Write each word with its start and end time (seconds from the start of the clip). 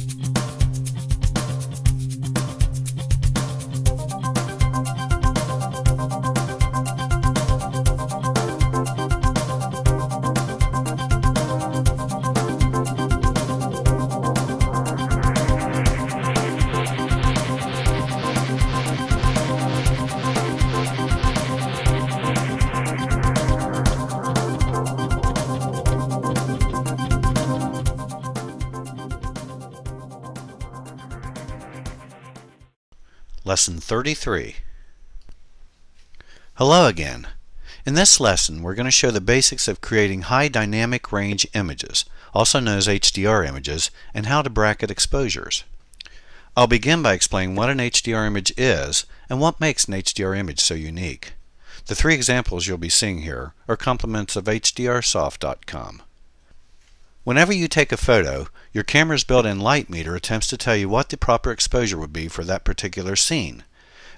Mm-hmm. 0.00 0.29
Lesson 33.60 33.78
33. 33.78 34.56
Hello 36.54 36.86
again. 36.86 37.26
In 37.84 37.92
this 37.92 38.18
lesson, 38.18 38.62
we're 38.62 38.74
going 38.74 38.86
to 38.86 38.90
show 38.90 39.10
the 39.10 39.20
basics 39.20 39.68
of 39.68 39.82
creating 39.82 40.22
high 40.22 40.48
dynamic 40.48 41.12
range 41.12 41.46
images, 41.52 42.06
also 42.32 42.58
known 42.58 42.78
as 42.78 42.86
HDR 42.86 43.46
images, 43.46 43.90
and 44.14 44.24
how 44.24 44.40
to 44.40 44.48
bracket 44.48 44.90
exposures. 44.90 45.64
I'll 46.56 46.68
begin 46.68 47.02
by 47.02 47.12
explaining 47.12 47.54
what 47.54 47.68
an 47.68 47.76
HDR 47.76 48.26
image 48.26 48.50
is 48.56 49.04
and 49.28 49.40
what 49.40 49.60
makes 49.60 49.84
an 49.84 49.92
HDR 49.92 50.38
image 50.38 50.60
so 50.60 50.72
unique. 50.72 51.34
The 51.84 51.94
three 51.94 52.14
examples 52.14 52.66
you'll 52.66 52.78
be 52.78 52.88
seeing 52.88 53.20
here 53.20 53.52
are 53.68 53.76
compliments 53.76 54.36
of 54.36 54.44
HDRsoft.com. 54.44 56.00
Whenever 57.22 57.52
you 57.52 57.68
take 57.68 57.92
a 57.92 57.98
photo, 57.98 58.48
your 58.72 58.82
camera's 58.82 59.24
built-in 59.24 59.60
light 59.60 59.90
meter 59.90 60.16
attempts 60.16 60.46
to 60.46 60.56
tell 60.56 60.74
you 60.74 60.88
what 60.88 61.10
the 61.10 61.18
proper 61.18 61.50
exposure 61.50 61.98
would 61.98 62.12
be 62.12 62.28
for 62.28 62.44
that 62.44 62.64
particular 62.64 63.14
scene. 63.14 63.62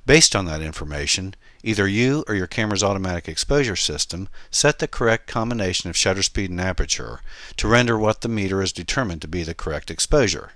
Based 0.06 0.36
on 0.36 0.46
that 0.46 0.62
information, 0.62 1.34
either 1.64 1.86
you 1.86 2.24
or 2.28 2.34
your 2.34 2.46
camera's 2.46 2.82
automatic 2.82 3.28
exposure 3.28 3.76
system 3.76 4.28
set 4.50 4.78
the 4.78 4.86
correct 4.86 5.26
combination 5.26 5.90
of 5.90 5.96
shutter 5.96 6.22
speed 6.22 6.50
and 6.50 6.60
aperture 6.60 7.20
to 7.56 7.68
render 7.68 7.98
what 7.98 8.20
the 8.20 8.28
meter 8.28 8.60
has 8.60 8.72
determined 8.72 9.22
to 9.22 9.28
be 9.28 9.42
the 9.42 9.54
correct 9.54 9.90
exposure. 9.90 10.52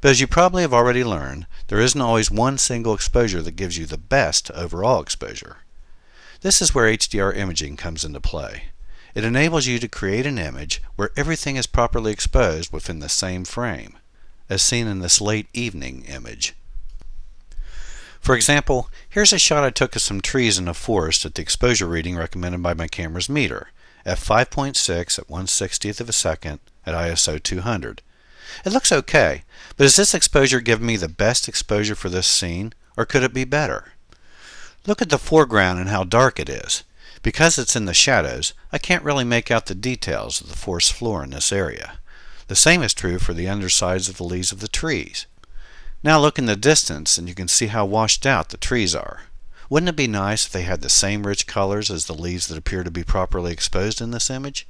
But 0.00 0.10
as 0.10 0.20
you 0.20 0.26
probably 0.26 0.62
have 0.62 0.74
already 0.74 1.04
learned, 1.04 1.46
there 1.68 1.80
isn't 1.80 2.00
always 2.00 2.30
one 2.30 2.58
single 2.58 2.94
exposure 2.94 3.42
that 3.42 3.56
gives 3.56 3.78
you 3.78 3.86
the 3.86 3.98
best 3.98 4.50
overall 4.52 5.00
exposure. 5.00 5.58
This 6.40 6.60
is 6.60 6.74
where 6.74 6.90
HDR 6.90 7.36
imaging 7.36 7.76
comes 7.76 8.04
into 8.04 8.20
play. 8.20 8.64
It 9.14 9.24
enables 9.24 9.66
you 9.66 9.78
to 9.78 9.88
create 9.88 10.26
an 10.26 10.38
image 10.38 10.82
where 10.96 11.10
everything 11.16 11.56
is 11.56 11.66
properly 11.66 12.12
exposed 12.12 12.72
within 12.72 13.00
the 13.00 13.08
same 13.08 13.44
frame, 13.44 13.98
as 14.48 14.62
seen 14.62 14.86
in 14.86 15.00
this 15.00 15.20
late 15.20 15.48
evening 15.52 16.04
image. 16.04 16.54
For 18.20 18.36
example, 18.36 18.90
here's 19.08 19.32
a 19.32 19.38
shot 19.38 19.64
I 19.64 19.70
took 19.70 19.96
of 19.96 20.02
some 20.02 20.20
trees 20.20 20.58
in 20.58 20.68
a 20.68 20.74
forest 20.74 21.24
at 21.24 21.34
the 21.34 21.42
exposure 21.42 21.86
reading 21.86 22.16
recommended 22.16 22.62
by 22.62 22.74
my 22.74 22.86
camera's 22.86 23.28
meter, 23.28 23.70
f5.6 24.06 25.18
at 25.18 25.30
1 25.30 25.46
60th 25.46 26.00
of 26.00 26.08
a 26.08 26.12
second 26.12 26.60
at 26.86 26.94
ISO 26.94 27.42
200. 27.42 28.02
It 28.64 28.72
looks 28.72 28.92
okay, 28.92 29.44
but 29.76 29.86
is 29.86 29.96
this 29.96 30.14
exposure 30.14 30.60
giving 30.60 30.86
me 30.86 30.96
the 30.96 31.08
best 31.08 31.48
exposure 31.48 31.94
for 31.94 32.08
this 32.08 32.26
scene, 32.26 32.74
or 32.96 33.06
could 33.06 33.22
it 33.22 33.32
be 33.32 33.44
better? 33.44 33.92
Look 34.86 35.00
at 35.00 35.08
the 35.08 35.18
foreground 35.18 35.78
and 35.78 35.88
how 35.88 36.04
dark 36.04 36.38
it 36.38 36.48
is. 36.48 36.84
Because 37.22 37.58
it's 37.58 37.76
in 37.76 37.84
the 37.84 37.94
shadows, 37.94 38.54
I 38.72 38.78
can't 38.78 39.04
really 39.04 39.24
make 39.24 39.50
out 39.50 39.66
the 39.66 39.74
details 39.74 40.40
of 40.40 40.48
the 40.48 40.56
forest 40.56 40.92
floor 40.92 41.22
in 41.22 41.30
this 41.30 41.52
area. 41.52 41.98
The 42.48 42.56
same 42.56 42.82
is 42.82 42.94
true 42.94 43.18
for 43.18 43.34
the 43.34 43.48
undersides 43.48 44.08
of 44.08 44.16
the 44.16 44.24
leaves 44.24 44.52
of 44.52 44.60
the 44.60 44.68
trees. 44.68 45.26
Now 46.02 46.18
look 46.18 46.38
in 46.38 46.46
the 46.46 46.56
distance 46.56 47.18
and 47.18 47.28
you 47.28 47.34
can 47.34 47.48
see 47.48 47.66
how 47.66 47.84
washed 47.84 48.24
out 48.24 48.48
the 48.48 48.56
trees 48.56 48.94
are. 48.94 49.24
Wouldn't 49.68 49.90
it 49.90 49.96
be 49.96 50.08
nice 50.08 50.46
if 50.46 50.52
they 50.52 50.62
had 50.62 50.80
the 50.80 50.88
same 50.88 51.26
rich 51.26 51.46
colors 51.46 51.90
as 51.90 52.06
the 52.06 52.14
leaves 52.14 52.48
that 52.48 52.58
appear 52.58 52.82
to 52.82 52.90
be 52.90 53.04
properly 53.04 53.52
exposed 53.52 54.00
in 54.00 54.10
this 54.10 54.30
image? 54.30 54.66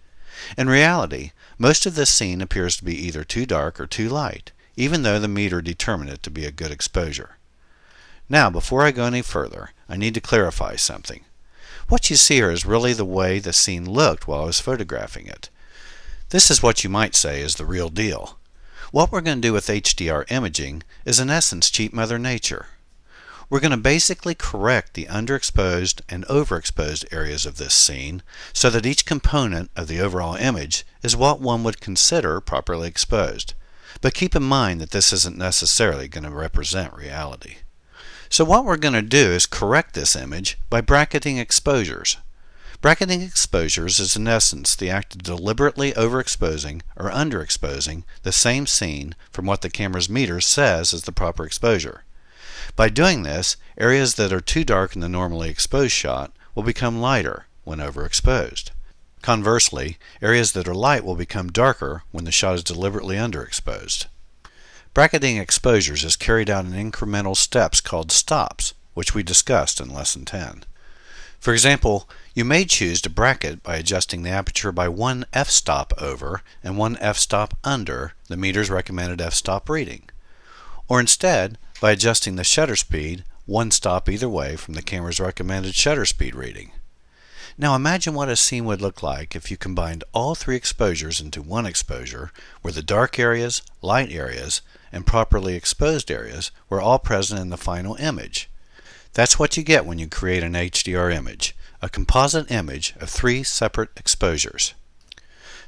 In 0.58 0.68
reality, 0.68 1.30
most 1.56 1.86
of 1.86 1.94
this 1.94 2.10
scene 2.10 2.40
appears 2.40 2.76
to 2.76 2.84
be 2.84 2.96
either 3.06 3.24
too 3.24 3.46
dark 3.46 3.80
or 3.80 3.86
too 3.86 4.08
light, 4.08 4.52
even 4.76 5.02
though 5.02 5.18
the 5.18 5.28
meter 5.28 5.62
determined 5.62 6.10
it 6.10 6.22
to 6.24 6.30
be 6.30 6.44
a 6.44 6.50
good 6.50 6.70
exposure. 6.70 7.36
Now, 8.28 8.50
before 8.50 8.82
I 8.82 8.90
go 8.90 9.04
any 9.04 9.22
further, 9.22 9.70
I 9.88 9.96
need 9.96 10.14
to 10.14 10.20
clarify 10.20 10.76
something. 10.76 11.24
What 11.90 12.08
you 12.08 12.14
see 12.14 12.36
here 12.36 12.52
is 12.52 12.64
really 12.64 12.92
the 12.92 13.04
way 13.04 13.40
the 13.40 13.52
scene 13.52 13.84
looked 13.84 14.28
while 14.28 14.42
I 14.42 14.44
was 14.44 14.60
photographing 14.60 15.26
it. 15.26 15.50
This 16.28 16.48
is 16.48 16.62
what 16.62 16.84
you 16.84 16.88
might 16.88 17.16
say 17.16 17.40
is 17.40 17.56
the 17.56 17.64
real 17.64 17.88
deal. 17.88 18.38
What 18.92 19.10
we're 19.10 19.20
going 19.20 19.38
to 19.38 19.48
do 19.48 19.52
with 19.52 19.66
HDR 19.66 20.30
imaging 20.30 20.84
is 21.04 21.18
in 21.18 21.30
essence 21.30 21.68
cheat 21.68 21.92
Mother 21.92 22.16
Nature. 22.16 22.66
We're 23.48 23.58
going 23.58 23.72
to 23.72 23.76
basically 23.76 24.36
correct 24.36 24.94
the 24.94 25.06
underexposed 25.06 26.02
and 26.08 26.24
overexposed 26.26 27.12
areas 27.12 27.44
of 27.44 27.56
this 27.56 27.74
scene 27.74 28.22
so 28.52 28.70
that 28.70 28.86
each 28.86 29.04
component 29.04 29.72
of 29.74 29.88
the 29.88 30.00
overall 30.00 30.36
image 30.36 30.86
is 31.02 31.16
what 31.16 31.40
one 31.40 31.64
would 31.64 31.80
consider 31.80 32.40
properly 32.40 32.86
exposed. 32.86 33.54
But 34.00 34.14
keep 34.14 34.36
in 34.36 34.44
mind 34.44 34.80
that 34.80 34.92
this 34.92 35.12
isn't 35.12 35.36
necessarily 35.36 36.06
going 36.06 36.22
to 36.22 36.30
represent 36.30 36.94
reality. 36.94 37.56
So 38.32 38.44
what 38.44 38.64
we're 38.64 38.76
going 38.76 38.94
to 38.94 39.02
do 39.02 39.32
is 39.32 39.44
correct 39.44 39.94
this 39.94 40.14
image 40.14 40.56
by 40.70 40.80
bracketing 40.80 41.38
exposures. 41.38 42.16
Bracketing 42.80 43.22
exposures 43.22 43.98
is 43.98 44.14
in 44.14 44.28
essence 44.28 44.76
the 44.76 44.88
act 44.88 45.16
of 45.16 45.24
deliberately 45.24 45.90
overexposing 45.92 46.82
or 46.96 47.10
underexposing 47.10 48.04
the 48.22 48.30
same 48.30 48.68
scene 48.68 49.16
from 49.32 49.46
what 49.46 49.62
the 49.62 49.68
camera's 49.68 50.08
meter 50.08 50.40
says 50.40 50.92
is 50.92 51.02
the 51.02 51.12
proper 51.12 51.44
exposure. 51.44 52.04
By 52.76 52.88
doing 52.88 53.24
this, 53.24 53.56
areas 53.76 54.14
that 54.14 54.32
are 54.32 54.40
too 54.40 54.62
dark 54.62 54.94
in 54.94 55.00
the 55.00 55.08
normally 55.08 55.50
exposed 55.50 55.92
shot 55.92 56.32
will 56.54 56.62
become 56.62 57.00
lighter 57.00 57.46
when 57.64 57.80
overexposed. 57.80 58.70
Conversely, 59.22 59.98
areas 60.22 60.52
that 60.52 60.68
are 60.68 60.74
light 60.74 61.04
will 61.04 61.16
become 61.16 61.50
darker 61.50 62.04
when 62.12 62.24
the 62.24 62.32
shot 62.32 62.54
is 62.54 62.64
deliberately 62.64 63.16
underexposed. 63.16 64.06
Bracketing 65.00 65.38
exposures 65.38 66.04
is 66.04 66.14
carried 66.14 66.50
out 66.50 66.66
in 66.66 66.72
incremental 66.72 67.34
steps 67.34 67.80
called 67.80 68.12
stops, 68.12 68.74
which 68.92 69.14
we 69.14 69.22
discussed 69.22 69.80
in 69.80 69.88
Lesson 69.88 70.26
10. 70.26 70.64
For 71.38 71.54
example, 71.54 72.06
you 72.34 72.44
may 72.44 72.66
choose 72.66 73.00
to 73.00 73.08
bracket 73.08 73.62
by 73.62 73.76
adjusting 73.76 74.24
the 74.24 74.28
aperture 74.28 74.72
by 74.72 74.88
one 74.88 75.24
f-stop 75.32 75.94
over 75.96 76.42
and 76.62 76.76
one 76.76 76.98
f-stop 77.00 77.56
under 77.64 78.12
the 78.28 78.36
meter's 78.36 78.68
recommended 78.68 79.22
f-stop 79.22 79.70
reading. 79.70 80.02
Or 80.86 81.00
instead, 81.00 81.56
by 81.80 81.92
adjusting 81.92 82.36
the 82.36 82.44
shutter 82.44 82.76
speed 82.76 83.24
one 83.46 83.70
stop 83.70 84.06
either 84.06 84.28
way 84.28 84.54
from 84.54 84.74
the 84.74 84.82
camera's 84.82 85.18
recommended 85.18 85.74
shutter 85.74 86.04
speed 86.04 86.34
reading. 86.34 86.72
Now 87.60 87.74
imagine 87.74 88.14
what 88.14 88.30
a 88.30 88.36
scene 88.36 88.64
would 88.64 88.80
look 88.80 89.02
like 89.02 89.36
if 89.36 89.50
you 89.50 89.58
combined 89.58 90.02
all 90.14 90.34
three 90.34 90.56
exposures 90.56 91.20
into 91.20 91.42
one 91.42 91.66
exposure 91.66 92.32
where 92.62 92.72
the 92.72 92.82
dark 92.82 93.18
areas, 93.18 93.60
light 93.82 94.10
areas, 94.10 94.62
and 94.90 95.06
properly 95.06 95.56
exposed 95.56 96.10
areas 96.10 96.52
were 96.70 96.80
all 96.80 96.98
present 96.98 97.38
in 97.38 97.50
the 97.50 97.58
final 97.58 97.96
image. 97.96 98.48
That's 99.12 99.38
what 99.38 99.58
you 99.58 99.62
get 99.62 99.84
when 99.84 99.98
you 99.98 100.08
create 100.08 100.42
an 100.42 100.54
HDR 100.54 101.14
image, 101.14 101.54
a 101.82 101.90
composite 101.90 102.50
image 102.50 102.94
of 102.98 103.10
three 103.10 103.42
separate 103.42 103.90
exposures. 103.94 104.72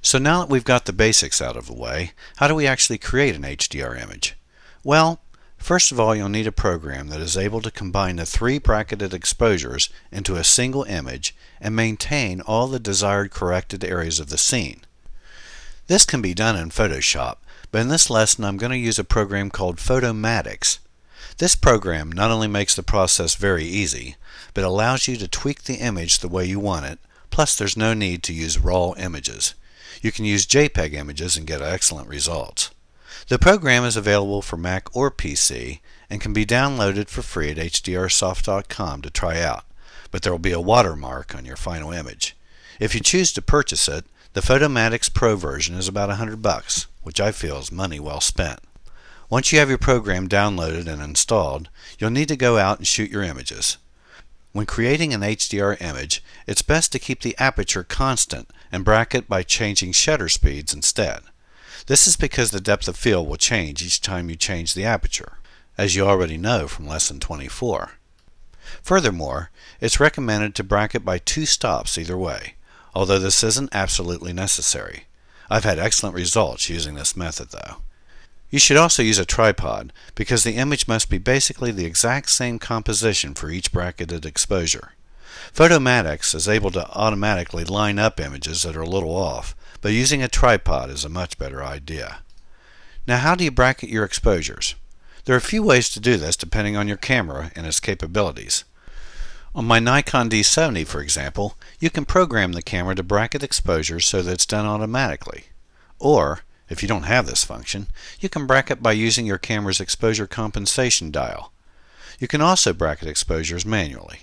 So 0.01 0.17
now 0.17 0.41
that 0.41 0.49
we've 0.49 0.65
got 0.65 0.87
the 0.87 0.95
basics 0.95 1.43
out 1.43 1.59
of 1.59 1.67
the 1.67 1.75
way, 1.75 2.13
how 2.37 2.49
do 2.49 2.55
we 2.55 2.67
actually 2.67 2.97
create 2.97 3.37
an 3.37 3.43
HDR 3.43 4.01
image? 4.01 4.35
Well, 4.83 5.21
first 5.63 5.93
of 5.93 6.01
all 6.01 6.15
you'll 6.15 6.29
need 6.29 6.47
a 6.47 6.53
program 6.53 7.09
that 7.09 7.21
is 7.21 7.37
able 7.37 7.61
to 7.61 7.71
combine 7.71 8.17
the 8.17 8.27
three 8.27 8.59
bracketed 8.59 9.15
exposures 9.15 9.89
into 10.11 10.37
a 10.37 10.45
single 10.45 10.85
image 10.85 11.35
and 11.61 11.77
maintain 11.77 12.41
all 12.41 12.67
the 12.67 12.81
desired 12.81 13.31
corrected 13.31 13.85
areas 13.85 14.19
of 14.19 14.29
the 14.29 14.39
scene. 14.39 14.81
This 15.87 16.05
can 16.05 16.23
be 16.23 16.35
done 16.35 16.57
in 16.57 16.71
Photoshop, 16.71 17.37
but 17.71 17.81
in 17.81 17.89
this 17.89 18.11
lesson 18.11 18.45
I'm 18.45 18.57
going 18.57 18.73
to 18.73 18.79
use 18.79 18.99
a 18.99 19.05
program 19.05 19.51
called 19.51 19.77
Photomatix. 19.77 20.79
This 21.39 21.55
program 21.55 22.11
not 22.11 22.31
only 22.31 22.49
makes 22.49 22.75
the 22.75 22.83
process 22.83 23.35
very 23.35 23.65
easy, 23.65 24.17
but 24.55 24.65
allows 24.65 25.09
you 25.09 25.17
to 25.17 25.29
tweak 25.29 25.63
the 25.63 25.77
image 25.77 26.19
the 26.19 26.29
way 26.29 26.45
you 26.45 26.59
want 26.59 26.87
it, 26.87 26.99
plus 27.31 27.57
there's 27.57 27.77
no 27.77 27.95
need 27.95 28.23
to 28.25 28.35
use 28.35 28.59
raw 28.59 28.93
images. 28.99 29.55
You 30.03 30.11
can 30.11 30.25
use 30.25 30.47
JPEG 30.47 30.95
images 30.95 31.37
and 31.37 31.47
get 31.47 31.63
excellent 31.63 32.09
results. 32.09 32.72
The 33.29 33.39
program 33.39 33.85
is 33.85 33.97
available 33.97 34.43
for 34.43 34.57
Mac 34.57 34.95
or 34.95 35.11
PC 35.11 35.81
and 36.11 36.21
can 36.21 36.33
be 36.33 36.45
downloaded 36.45 37.09
for 37.09 37.23
free 37.23 37.51
at 37.51 37.57
hdrsoft.com 37.57 39.03
to 39.03 39.11
try 39.11 39.41
out, 39.41 39.65
but 40.11 40.23
there 40.23 40.33
will 40.33 40.39
be 40.39 40.53
a 40.53 40.61
watermark 40.61 41.35
on 41.35 41.45
your 41.45 41.57
final 41.57 41.93
image. 41.93 42.37
If 42.81 42.95
you 42.95 43.01
choose 43.01 43.33
to 43.33 43.43
purchase 43.43 43.89
it, 43.89 44.05
the 44.33 44.41
Photomatix 44.41 45.13
Pro 45.13 45.37
version 45.37 45.77
is 45.77 45.89
about 45.89 46.09
100 46.09 46.43
bucks, 46.43 46.87
which 47.03 47.21
I 47.21 47.33
feel 47.33 47.59
is 47.59 47.71
money 47.71 48.01
well 48.01 48.21
spent. 48.21 48.61
Once 49.31 49.53
you 49.53 49.59
have 49.59 49.69
your 49.69 49.79
program 49.79 50.29
downloaded 50.29 50.87
and 50.87 51.01
installed, 51.01 51.69
you'll 51.99 52.11
need 52.11 52.29
to 52.29 52.37
go 52.37 52.59
out 52.59 52.79
and 52.79 52.87
shoot 52.87 53.11
your 53.11 53.23
images. 53.23 53.79
When 54.53 54.67
creating 54.67 55.15
an 55.15 55.23
HDR 55.23 55.81
image, 55.81 56.23
it's 56.47 56.61
best 56.61 56.93
to 56.93 56.99
keep 56.99 57.23
the 57.23 57.37
aperture 57.39 57.85
constant 57.85 58.51
and 58.71 58.85
bracket 58.85 59.29
by 59.29 59.43
changing 59.43 59.93
shutter 59.93 60.29
speeds 60.29 60.75
instead. 60.75 61.21
This 61.87 62.07
is 62.07 62.17
because 62.17 62.51
the 62.51 62.61
depth 62.61 62.89
of 62.89 62.97
field 62.97 63.29
will 63.29 63.37
change 63.37 63.83
each 63.83 64.01
time 64.01 64.31
you 64.31 64.37
change 64.37 64.75
the 64.75 64.85
aperture, 64.85 65.39
as 65.77 65.95
you 65.95 66.07
already 66.07 66.37
know 66.37 66.69
from 66.69 66.87
lesson 66.87 67.19
24. 67.19 67.93
Furthermore, 68.83 69.51
it's 69.81 70.01
recommended 70.01 70.55
to 70.55 70.65
bracket 70.65 71.05
by 71.05 71.19
two 71.19 71.47
stops 71.47 71.99
either 71.99 72.17
way, 72.17 72.55
although 72.95 73.19
this 73.19 73.43
isn't 73.43 73.75
absolutely 73.75 74.33
necessary. 74.33 75.05
I've 75.51 75.65
had 75.65 75.79
excellent 75.79 76.15
results 76.15 76.69
using 76.69 76.95
this 76.95 77.17
method 77.17 77.51
though. 77.51 77.79
You 78.51 78.59
should 78.59 78.77
also 78.77 79.03
use 79.03 79.19
a 79.19 79.25
tripod 79.25 79.93
because 80.15 80.45
the 80.45 80.57
image 80.57 80.87
must 80.87 81.09
be 81.09 81.19
basically 81.19 81.73
the 81.73 81.87
exact 81.87 82.29
same 82.31 82.59
composition 82.59 83.35
for 83.35 83.51
each 83.51 83.73
bracketed 83.73 84.27
exposure. 84.27 84.93
Photomatix 85.55 86.35
is 86.35 86.49
able 86.49 86.71
to 86.73 86.89
automatically 86.91 87.65
line 87.65 87.99
up 87.99 88.21
images 88.21 88.63
that 88.63 88.77
are 88.77 88.83
a 88.83 88.89
little 88.89 89.17
off, 89.17 89.57
but 89.83 89.93
using 89.93 90.23
a 90.23 90.29
tripod 90.29 90.89
is 90.89 91.05
a 91.05 91.11
much 91.11 91.37
better 91.37 91.63
idea. 91.63 92.23
Now 93.07 93.19
how 93.19 93.35
do 93.35 93.45
you 93.45 93.51
bracket 93.51 93.91
your 93.91 94.05
exposures? 94.05 94.75
There 95.25 95.35
are 95.35 95.39
a 95.39 95.43
few 95.43 95.63
ways 95.63 95.91
to 95.91 96.01
do 96.01 96.17
this 96.17 96.37
depending 96.37 96.77
on 96.77 96.89
your 96.89 96.97
camera 96.97 97.53
and 97.55 97.67
its 97.67 97.81
capabilities. 97.81 98.65
On 99.55 99.67
my 99.67 99.79
Nikon 99.79 100.31
D70, 100.31 100.87
for 100.87 101.03
example, 101.03 101.57
you 101.79 101.91
can 101.91 102.07
program 102.07 102.53
the 102.53 102.63
camera 102.63 102.95
to 102.95 103.03
bracket 103.03 103.43
exposures 103.43 104.07
so 104.07 104.23
that 104.23 104.33
it's 104.33 104.47
done 104.47 104.65
automatically. 104.65 105.45
Or, 105.99 106.41
if 106.71 106.81
you 106.81 106.89
don't 106.89 107.03
have 107.03 107.27
this 107.27 107.45
function, 107.45 107.89
you 108.19 108.31
can 108.31 108.47
bracket 108.47 108.83
by 108.83 108.93
using 108.93 109.27
your 109.27 109.37
camera's 109.37 109.81
exposure 109.81 110.27
compensation 110.27 111.11
dial. 111.11 111.53
You 112.19 112.29
can 112.29 112.41
also 112.41 112.73
bracket 112.73 113.09
exposures 113.09 113.67
manually. 113.67 114.21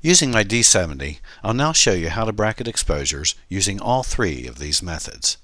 Using 0.00 0.30
my 0.30 0.44
D70, 0.44 1.20
I'll 1.42 1.54
now 1.54 1.72
show 1.72 1.92
you 1.92 2.10
how 2.10 2.24
to 2.24 2.32
bracket 2.32 2.68
exposures 2.68 3.34
using 3.48 3.80
all 3.80 4.02
three 4.02 4.46
of 4.46 4.58
these 4.58 4.82
methods. 4.82 5.38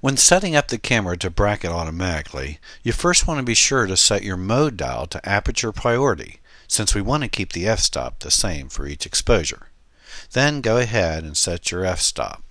When 0.00 0.16
setting 0.16 0.54
up 0.54 0.68
the 0.68 0.78
camera 0.78 1.16
to 1.18 1.30
bracket 1.30 1.70
automatically, 1.70 2.58
you 2.82 2.92
first 2.92 3.26
want 3.26 3.38
to 3.38 3.44
be 3.44 3.54
sure 3.54 3.86
to 3.86 3.96
set 3.96 4.22
your 4.22 4.36
mode 4.36 4.76
dial 4.76 5.06
to 5.06 5.28
aperture 5.28 5.72
priority, 5.72 6.40
since 6.68 6.94
we 6.94 7.00
want 7.00 7.22
to 7.22 7.28
keep 7.28 7.52
the 7.52 7.66
f-stop 7.66 8.20
the 8.20 8.30
same 8.30 8.68
for 8.68 8.86
each 8.86 9.06
exposure. 9.06 9.68
Then 10.32 10.60
go 10.60 10.76
ahead 10.76 11.24
and 11.24 11.36
set 11.36 11.70
your 11.70 11.84
f-stop. 11.84 12.42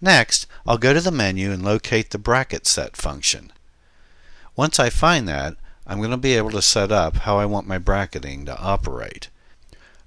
Next, 0.00 0.46
I'll 0.66 0.78
go 0.78 0.94
to 0.94 1.00
the 1.00 1.10
menu 1.10 1.50
and 1.50 1.62
locate 1.62 2.10
the 2.10 2.18
bracket 2.18 2.66
set 2.66 2.96
function. 2.96 3.52
Once 4.56 4.78
I 4.78 4.90
find 4.90 5.28
that, 5.28 5.56
I'm 5.86 5.98
going 5.98 6.10
to 6.10 6.16
be 6.16 6.34
able 6.34 6.50
to 6.52 6.62
set 6.62 6.90
up 6.90 7.18
how 7.18 7.38
I 7.38 7.46
want 7.46 7.66
my 7.66 7.78
bracketing 7.78 8.44
to 8.46 8.58
operate. 8.58 9.28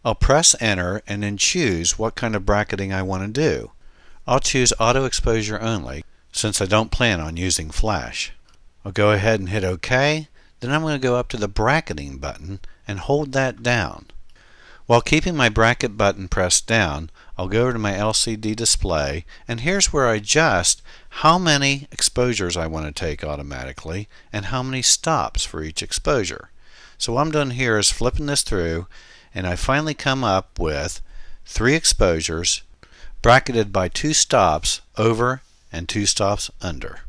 I'll 0.03 0.15
press 0.15 0.55
enter 0.59 1.01
and 1.07 1.23
then 1.23 1.37
choose 1.37 1.99
what 1.99 2.15
kind 2.15 2.35
of 2.35 2.45
bracketing 2.45 2.93
I 2.93 3.01
want 3.03 3.23
to 3.23 3.41
do. 3.41 3.71
I'll 4.25 4.39
choose 4.39 4.73
auto 4.79 5.05
exposure 5.05 5.59
only 5.59 6.03
since 6.31 6.61
I 6.61 6.65
don't 6.65 6.91
plan 6.91 7.19
on 7.19 7.37
using 7.37 7.69
flash. 7.69 8.31
I'll 8.83 8.91
go 8.91 9.11
ahead 9.11 9.39
and 9.39 9.49
hit 9.49 9.63
OK. 9.63 10.27
Then 10.59 10.71
I'm 10.71 10.81
going 10.81 10.99
to 10.99 11.07
go 11.07 11.15
up 11.15 11.29
to 11.29 11.37
the 11.37 11.47
bracketing 11.47 12.17
button 12.17 12.59
and 12.87 12.99
hold 12.99 13.33
that 13.33 13.61
down. 13.61 14.05
While 14.87 15.01
keeping 15.01 15.35
my 15.35 15.49
bracket 15.49 15.97
button 15.97 16.29
pressed 16.29 16.65
down, 16.65 17.09
I'll 17.37 17.49
go 17.49 17.63
over 17.63 17.73
to 17.73 17.79
my 17.79 17.91
LCD 17.91 18.55
display 18.55 19.25
and 19.45 19.59
here's 19.59 19.91
where 19.91 20.07
I 20.07 20.15
adjust 20.15 20.81
how 21.09 21.37
many 21.37 21.89
exposures 21.91 22.55
I 22.55 22.67
want 22.67 22.85
to 22.85 22.93
take 22.93 23.21
automatically 23.21 24.07
and 24.31 24.45
how 24.45 24.63
many 24.63 24.81
stops 24.81 25.43
for 25.43 25.61
each 25.61 25.83
exposure. 25.83 26.51
So 26.97 27.13
what 27.13 27.21
I'm 27.23 27.31
doing 27.31 27.49
here 27.51 27.77
is 27.77 27.91
flipping 27.91 28.27
this 28.27 28.43
through 28.43 28.87
and 29.35 29.45
I 29.45 29.57
finally 29.57 29.93
come 29.93 30.23
up 30.23 30.57
with 30.57 31.01
three 31.45 31.75
exposures 31.75 32.61
bracketed 33.21 33.73
by 33.73 33.89
two 33.89 34.13
stops 34.13 34.79
over 34.97 35.41
and 35.69 35.89
two 35.89 36.05
stops 36.05 36.49
under. 36.61 37.01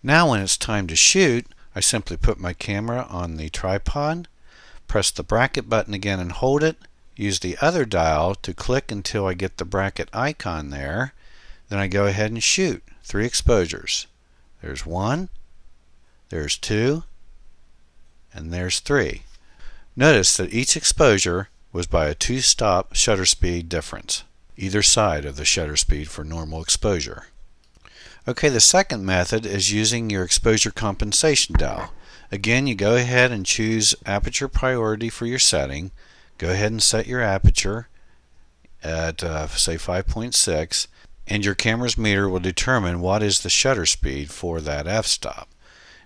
Now 0.00 0.30
when 0.30 0.40
it's 0.40 0.56
time 0.56 0.86
to 0.86 0.94
shoot, 0.94 1.44
I 1.74 1.80
simply 1.80 2.16
put 2.16 2.38
my 2.38 2.52
camera 2.52 3.04
on 3.10 3.36
the 3.36 3.48
tripod, 3.48 4.28
press 4.86 5.10
the 5.10 5.24
bracket 5.24 5.68
button 5.68 5.92
again 5.92 6.20
and 6.20 6.30
hold 6.30 6.62
it, 6.62 6.76
use 7.20 7.38
the 7.38 7.56
other 7.60 7.84
dial 7.84 8.34
to 8.34 8.54
click 8.54 8.90
until 8.90 9.26
I 9.26 9.34
get 9.34 9.58
the 9.58 9.64
bracket 9.64 10.08
icon 10.12 10.70
there, 10.70 11.12
then 11.68 11.78
I 11.78 11.86
go 11.86 12.06
ahead 12.06 12.30
and 12.30 12.42
shoot 12.42 12.82
three 13.04 13.26
exposures. 13.26 14.06
There's 14.62 14.86
one, 14.86 15.28
there's 16.30 16.56
two, 16.56 17.04
and 18.32 18.52
there's 18.52 18.80
three. 18.80 19.22
Notice 19.96 20.36
that 20.36 20.54
each 20.54 20.76
exposure 20.76 21.48
was 21.72 21.86
by 21.86 22.06
a 22.06 22.14
two-stop 22.14 22.94
shutter 22.94 23.26
speed 23.26 23.68
difference, 23.68 24.24
either 24.56 24.82
side 24.82 25.24
of 25.24 25.36
the 25.36 25.44
shutter 25.44 25.76
speed 25.76 26.08
for 26.08 26.24
normal 26.24 26.62
exposure. 26.62 27.26
Okay, 28.28 28.48
the 28.48 28.60
second 28.60 29.04
method 29.04 29.46
is 29.46 29.72
using 29.72 30.10
your 30.10 30.24
exposure 30.24 30.70
compensation 30.70 31.54
dial. 31.58 31.92
Again, 32.32 32.66
you 32.66 32.74
go 32.74 32.96
ahead 32.96 33.32
and 33.32 33.44
choose 33.44 33.94
aperture 34.06 34.48
priority 34.48 35.08
for 35.08 35.26
your 35.26 35.38
setting. 35.38 35.90
Go 36.40 36.48
ahead 36.48 36.72
and 36.72 36.82
set 36.82 37.06
your 37.06 37.20
aperture 37.20 37.88
at 38.82 39.22
uh, 39.22 39.46
say 39.48 39.74
5.6 39.74 40.86
and 41.26 41.44
your 41.44 41.54
camera's 41.54 41.98
meter 41.98 42.30
will 42.30 42.40
determine 42.40 43.02
what 43.02 43.22
is 43.22 43.40
the 43.40 43.50
shutter 43.50 43.84
speed 43.84 44.30
for 44.30 44.62
that 44.62 44.86
f-stop. 44.86 45.50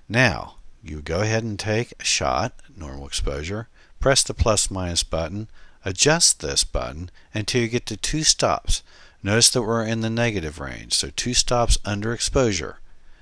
Now, 0.09 0.57
you 0.83 1.03
go 1.03 1.21
ahead 1.21 1.45
and 1.45 1.57
take 1.57 1.95
a 2.01 2.05
shot, 2.05 2.53
normal 2.77 3.07
exposure, 3.07 3.69
press 4.01 4.25
the 4.25 4.35
plus 4.35 4.73
minus 4.73 5.05
button, 5.05 5.49
adjust 5.85 6.41
this 6.41 6.65
button 6.65 7.13
until 7.33 7.63
you 7.63 7.69
get 7.69 7.87
to 7.87 7.97
two 7.97 8.25
stops. 8.25 8.83
Notice 9.23 9.51
that 9.51 9.63
we're 9.63 9.85
in 9.85 10.01
the 10.01 10.11
negative 10.11 10.59
range, 10.59 10.95
so 10.95 11.11
two 11.15 11.35
stops 11.35 11.79
under 11.85 12.13
exposure. 12.13 12.81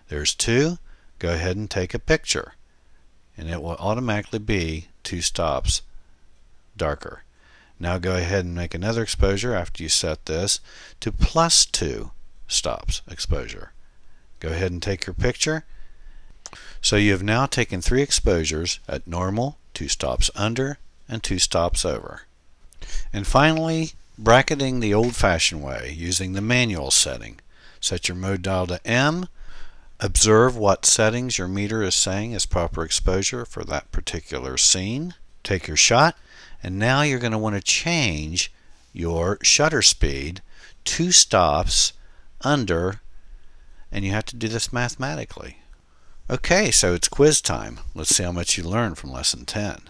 There's 0.09 0.35
two, 0.35 0.79
go 1.19 1.35
ahead 1.35 1.59
and 1.59 1.71
take 1.71 1.93
a 1.93 1.99
picture. 1.99 2.55
And 3.37 3.51
it 3.51 3.61
will 3.61 3.77
automatically 3.77 4.39
be 4.39 4.89
two 5.03 5.21
stops 5.21 5.83
darker. 6.77 7.25
Now 7.79 7.99
go 7.99 8.17
ahead 8.17 8.45
and 8.45 8.55
make 8.55 8.75
another 8.75 9.03
exposure 9.03 9.55
after 9.55 9.83
you 9.83 9.89
set 9.89 10.27
this 10.27 10.61
to 11.01 11.11
plus 11.11 11.67
two 11.67 12.13
stops 12.47 13.03
exposure. 13.11 13.73
Go 14.41 14.49
ahead 14.49 14.73
and 14.73 14.83
take 14.83 15.07
your 15.07 15.15
picture. 15.15 15.65
So 16.81 16.97
you 16.97 17.13
have 17.13 17.23
now 17.23 17.47
taken 17.47 17.81
three 17.81 18.03
exposures 18.03 18.81
at 18.89 19.07
normal, 19.07 19.59
two 19.75 19.89
stops 19.89 20.31
under, 20.35 20.79
and 21.09 21.23
two 21.23 21.39
stops 21.39 21.85
over. 21.85 22.23
And 23.13 23.27
finally, 23.27 23.93
bracketing 24.19 24.81
the 24.81 24.95
old-fashioned 24.95 25.63
way 25.63 25.95
using 25.97 26.33
the 26.33 26.41
manual 26.41 26.91
setting. 26.91 27.41
Set 27.81 28.09
your 28.09 28.17
mode 28.17 28.43
dial 28.43 28.67
to 28.67 28.87
M. 28.87 29.29
Observe 30.01 30.57
what 30.57 30.85
settings 30.85 31.39
your 31.39 31.49
meter 31.49 31.83
is 31.83 31.95
saying 31.95 32.33
is 32.33 32.47
proper 32.47 32.85
exposure 32.85 33.45
for 33.45 33.65
that 33.65 33.91
particular 33.93 34.57
scene. 34.57 35.15
Take 35.43 35.69
your 35.69 35.77
shot, 35.77 36.17
and 36.63 36.79
now 36.79 37.03
you're 37.03 37.19
going 37.19 37.33
to 37.33 37.39
want 37.39 37.57
to 37.57 37.63
change 37.63 38.53
your 38.93 39.39
shutter 39.43 39.83
speed 39.83 40.43
two 40.85 41.13
stops 41.13 41.93
under, 42.43 43.01
and 43.91 44.05
you 44.05 44.13
have 44.13 44.25
to 44.27 44.37
do 44.37 44.49
this 44.49 44.73
mathematically. 44.73 45.59
Okay, 46.31 46.71
so 46.71 46.95
it's 46.95 47.09
quiz 47.09 47.41
time. 47.41 47.81
Let's 47.95 48.15
see 48.15 48.23
how 48.23 48.33
much 48.33 48.57
you 48.57 48.65
learned 48.65 48.99
from 48.99 49.13
lesson 49.13 49.45
10. 49.45 49.83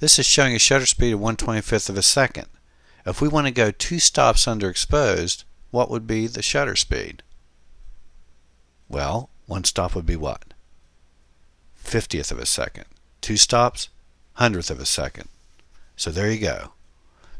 This 0.00 0.18
is 0.18 0.26
showing 0.26 0.54
a 0.54 0.58
shutter 0.58 0.86
speed 0.86 1.12
of 1.12 1.20
1 1.20 1.36
25th 1.36 1.88
of 1.88 1.96
a 1.96 2.02
second. 2.02 2.48
If 3.06 3.20
we 3.20 3.28
want 3.28 3.46
to 3.46 3.52
go 3.52 3.70
two 3.70 3.98
stops 3.98 4.46
underexposed, 4.46 5.44
what 5.70 5.90
would 5.90 6.06
be 6.06 6.26
the 6.26 6.42
shutter 6.42 6.76
speed? 6.76 7.22
Well, 8.88 9.30
one 9.46 9.64
stop 9.64 9.94
would 9.94 10.06
be 10.06 10.16
what? 10.16 10.54
50th 11.82 12.30
of 12.30 12.38
a 12.38 12.46
second. 12.46 12.84
Two 13.20 13.36
stops, 13.36 13.88
hundredth 14.34 14.70
of 14.70 14.80
a 14.80 14.86
second. 14.86 15.28
So 15.96 16.10
there 16.10 16.30
you 16.30 16.38
go. 16.38 16.72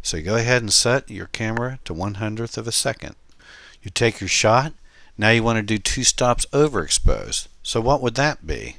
So 0.02 0.16
you 0.16 0.22
go 0.22 0.36
ahead 0.36 0.62
and 0.62 0.72
set 0.72 1.10
your 1.10 1.26
camera 1.26 1.78
to 1.84 1.94
one 1.94 2.14
hundredth 2.14 2.58
of 2.58 2.66
a 2.66 2.72
second. 2.72 3.14
You 3.82 3.90
take 3.90 4.20
your 4.20 4.28
shot. 4.28 4.72
Now 5.18 5.30
you 5.30 5.42
want 5.42 5.58
to 5.58 5.62
do 5.62 5.78
two 5.78 6.04
stops 6.04 6.46
overexposed. 6.52 7.48
So 7.62 7.80
what 7.80 8.00
would 8.00 8.14
that 8.16 8.46
be? 8.46 8.76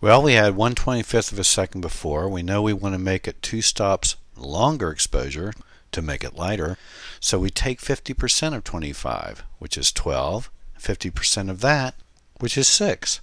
Well, 0.00 0.22
we 0.22 0.34
had 0.34 0.56
1 0.56 0.74
25th 0.74 1.32
of 1.32 1.38
a 1.38 1.44
second 1.44 1.80
before. 1.80 2.28
We 2.28 2.42
know 2.42 2.60
we 2.60 2.74
want 2.74 2.94
to 2.94 2.98
make 2.98 3.26
it 3.26 3.40
two 3.40 3.62
stops 3.62 4.16
longer 4.36 4.90
exposure 4.90 5.54
to 5.92 6.02
make 6.02 6.22
it 6.22 6.36
lighter. 6.36 6.76
So 7.20 7.38
we 7.38 7.48
take 7.48 7.80
50% 7.80 8.54
of 8.54 8.64
25, 8.64 9.42
which 9.58 9.78
is 9.78 9.92
12. 9.92 10.50
50% 10.78 11.50
of 11.50 11.60
that, 11.60 11.94
which 12.38 12.58
is 12.58 12.68
6. 12.68 13.20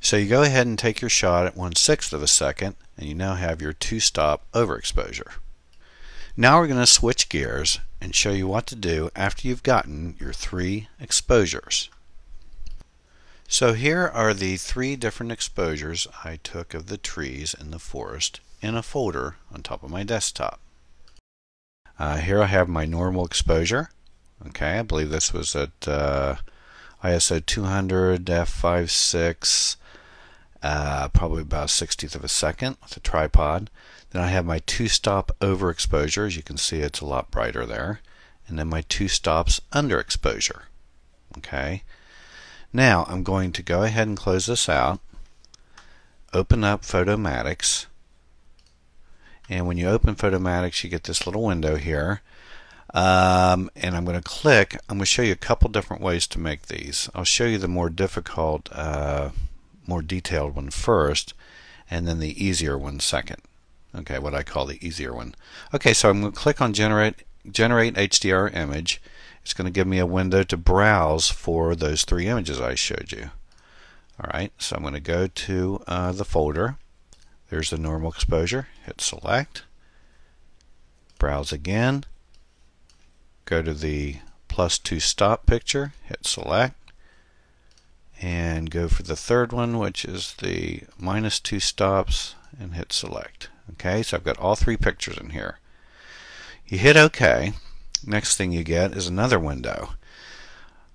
So 0.00 0.16
you 0.16 0.28
go 0.28 0.42
ahead 0.42 0.66
and 0.66 0.78
take 0.78 1.00
your 1.00 1.08
shot 1.08 1.46
at 1.46 1.56
1 1.56 1.76
sixth 1.76 2.12
of 2.12 2.22
a 2.22 2.28
second, 2.28 2.76
and 2.96 3.08
you 3.08 3.14
now 3.14 3.34
have 3.34 3.62
your 3.62 3.72
two-stop 3.72 4.44
overexposure. 4.52 5.32
Now 6.36 6.58
we're 6.58 6.66
going 6.66 6.80
to 6.80 6.86
switch 6.86 7.28
gears 7.28 7.78
and 8.00 8.14
show 8.14 8.32
you 8.32 8.46
what 8.46 8.66
to 8.66 8.76
do 8.76 9.10
after 9.14 9.46
you've 9.48 9.62
gotten 9.62 10.16
your 10.18 10.32
three 10.32 10.88
exposures. 11.00 11.88
So 13.48 13.72
here 13.72 14.10
are 14.12 14.34
the 14.34 14.56
three 14.56 14.96
different 14.96 15.32
exposures 15.32 16.06
I 16.24 16.36
took 16.42 16.74
of 16.74 16.88
the 16.88 16.98
trees 16.98 17.54
in 17.54 17.70
the 17.70 17.78
forest 17.78 18.40
in 18.60 18.74
a 18.74 18.82
folder 18.82 19.36
on 19.52 19.62
top 19.62 19.82
of 19.82 19.90
my 19.90 20.02
desktop. 20.02 20.58
Uh, 21.98 22.16
here 22.16 22.42
I 22.42 22.46
have 22.46 22.68
my 22.68 22.84
normal 22.84 23.24
exposure. 23.24 23.90
Okay, 24.46 24.78
I 24.78 24.82
believe 24.82 25.10
this 25.10 25.32
was 25.32 25.54
at 25.54 25.86
uh, 25.86 26.36
ISO 27.04 27.44
200 27.44 28.24
f5.6 28.24 29.76
uh, 30.64 31.08
probably 31.08 31.42
about 31.42 31.64
a 31.64 31.86
60th 31.86 32.14
of 32.14 32.24
a 32.24 32.28
second 32.28 32.78
with 32.82 32.96
a 32.96 33.00
tripod. 33.00 33.68
Then 34.10 34.22
I 34.22 34.28
have 34.28 34.46
my 34.46 34.60
two 34.60 34.88
stop 34.88 35.30
overexposure. 35.40 36.26
As 36.26 36.36
you 36.36 36.42
can 36.42 36.56
see, 36.56 36.78
it's 36.78 37.02
a 37.02 37.06
lot 37.06 37.30
brighter 37.30 37.66
there. 37.66 38.00
And 38.48 38.58
then 38.58 38.68
my 38.68 38.80
two 38.88 39.06
stops 39.08 39.60
underexposure. 39.72 40.62
Okay. 41.36 41.82
Now 42.72 43.04
I'm 43.10 43.22
going 43.22 43.52
to 43.52 43.62
go 43.62 43.82
ahead 43.82 44.08
and 44.08 44.16
close 44.16 44.46
this 44.46 44.66
out. 44.66 45.00
Open 46.32 46.64
up 46.64 46.80
Photomatix. 46.80 47.84
And 49.50 49.66
when 49.66 49.76
you 49.76 49.88
open 49.88 50.14
Photomatix, 50.14 50.82
you 50.82 50.88
get 50.88 51.04
this 51.04 51.26
little 51.26 51.42
window 51.42 51.76
here. 51.76 52.22
Um, 52.94 53.70
and 53.74 53.96
I'm 53.96 54.04
going 54.04 54.16
to 54.16 54.22
click. 54.22 54.74
I'm 54.88 54.98
going 54.98 55.00
to 55.00 55.06
show 55.06 55.22
you 55.22 55.32
a 55.32 55.36
couple 55.36 55.68
different 55.68 56.00
ways 56.00 56.28
to 56.28 56.38
make 56.38 56.68
these. 56.68 57.10
I'll 57.14 57.24
show 57.24 57.44
you 57.44 57.58
the 57.58 57.68
more 57.68 57.90
difficult 57.90 58.68
uh, 58.72 59.30
more 59.86 60.00
detailed 60.00 60.54
one 60.54 60.70
first 60.70 61.34
and 61.90 62.06
then 62.06 62.20
the 62.20 62.42
easier 62.42 62.78
one 62.78 63.00
second. 63.00 63.42
Okay, 63.94 64.18
what 64.18 64.34
I 64.34 64.42
call 64.42 64.66
the 64.66 64.84
easier 64.84 65.12
one. 65.12 65.34
Okay, 65.72 65.92
so 65.92 66.08
I'm 66.08 66.20
going 66.20 66.32
to 66.32 66.38
click 66.38 66.60
on 66.60 66.72
generate 66.72 67.24
generate 67.50 67.94
HDR 67.94 68.54
image. 68.54 69.02
It's 69.42 69.52
going 69.52 69.66
to 69.66 69.72
give 69.72 69.86
me 69.86 69.98
a 69.98 70.06
window 70.06 70.42
to 70.44 70.56
browse 70.56 71.30
for 71.30 71.74
those 71.74 72.04
three 72.04 72.26
images 72.26 72.60
I 72.60 72.74
showed 72.74 73.12
you. 73.12 73.30
Alright, 74.18 74.52
so 74.58 74.76
I'm 74.76 74.82
going 74.82 74.94
to 74.94 75.00
go 75.00 75.26
to 75.26 75.82
uh, 75.86 76.12
the 76.12 76.24
folder. 76.24 76.76
There's 77.50 77.70
the 77.70 77.78
normal 77.78 78.12
exposure. 78.12 78.68
Hit 78.86 79.00
select. 79.00 79.64
Browse 81.18 81.52
again. 81.52 82.04
Go 83.44 83.62
to 83.62 83.74
the 83.74 84.16
plus 84.48 84.78
two 84.78 85.00
stop 85.00 85.46
picture. 85.46 85.92
Hit 86.04 86.26
select 86.26 86.76
and 88.20 88.70
go 88.70 88.88
for 88.88 89.02
the 89.02 89.16
third 89.16 89.52
one 89.52 89.78
which 89.78 90.04
is 90.04 90.34
the 90.34 90.82
minus 90.98 91.40
two 91.40 91.60
stops 91.60 92.34
and 92.58 92.74
hit 92.74 92.92
select. 92.92 93.48
Okay 93.72 94.02
so 94.02 94.16
I've 94.16 94.24
got 94.24 94.38
all 94.38 94.56
three 94.56 94.76
pictures 94.76 95.18
in 95.18 95.30
here. 95.30 95.58
You 96.66 96.78
hit 96.78 96.96
OK. 96.96 97.52
Next 98.06 98.36
thing 98.36 98.52
you 98.52 98.64
get 98.64 98.92
is 98.92 99.06
another 99.06 99.38
window. 99.38 99.90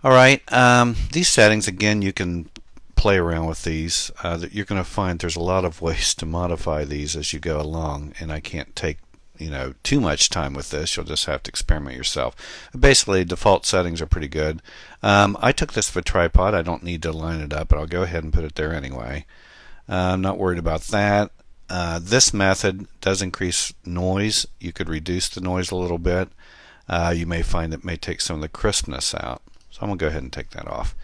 Alright 0.04 0.42
um, 0.52 0.96
these 1.12 1.28
settings 1.28 1.68
again 1.68 2.02
you 2.02 2.14
can 2.14 2.50
play 2.96 3.18
around 3.18 3.46
with 3.46 3.64
these. 3.64 4.12
Uh, 4.24 4.40
you're 4.52 4.66
going 4.66 4.82
to 4.82 4.90
find 4.90 5.20
there's 5.20 5.36
a 5.36 5.42
lot 5.42 5.66
of 5.66 5.82
ways 5.82 6.14
to 6.16 6.26
modify 6.26 6.84
these 6.84 7.16
as 7.16 7.32
you 7.32 7.40
go 7.40 7.60
along 7.60 8.14
and 8.20 8.32
I 8.32 8.40
can't 8.40 8.76
take 8.76 8.98
you 9.40 9.50
know 9.50 9.74
too 9.84 10.00
much 10.00 10.30
time 10.30 10.54
with 10.54 10.70
this. 10.70 10.96
You'll 10.96 11.06
just 11.06 11.26
have 11.26 11.44
to 11.44 11.50
experiment 11.50 11.98
yourself. 11.98 12.36
Basically 12.78 13.24
default 13.24 13.66
settings 13.66 14.02
are 14.02 14.06
pretty 14.06 14.28
good. 14.28 14.62
Um, 15.02 15.38
I 15.42 15.52
took 15.52 15.74
this 15.74 15.90
for 15.90 16.02
tripod. 16.02 16.54
I 16.54 16.62
don't 16.62 16.84
need 16.84 17.02
to 17.04 17.12
line 17.12 17.40
it 17.40 17.54
up 17.54 17.70
but 17.70 17.80
I'll 17.80 17.88
go 17.88 18.04
ahead 18.04 18.24
and 18.24 18.34
put 18.34 18.44
it 18.44 18.56
there 18.56 18.74
anyway. 18.74 19.26
Uh, 19.88 20.14
I'm 20.14 20.22
not 20.22 20.38
worried 20.38 20.60
about 20.60 20.82
that. 20.84 21.32
Uh, 21.70 22.00
this 22.02 22.34
method 22.34 22.88
does 23.00 23.22
increase 23.22 23.74
noise. 23.86 24.46
You 24.60 24.74
could 24.74 24.90
reduce 24.90 25.30
the 25.30 25.42
noise 25.42 25.72
a 25.72 25.76
little 25.76 26.00
bit. 26.00 26.30
Uh, 26.88 27.14
you 27.16 27.26
may 27.26 27.44
find 27.44 27.74
it 27.74 27.86
may 27.86 27.96
take 27.96 28.22
some 28.22 28.38
of 28.38 28.42
the 28.42 28.50
crispness 28.50 29.14
out. 29.14 29.42
So 29.70 29.80
I'm 29.82 29.90
gonna 29.90 29.98
go 29.98 30.08
ahead 30.08 30.24
and 30.24 30.34
take 30.34 30.50
that 30.52 30.68
off. 30.68 30.96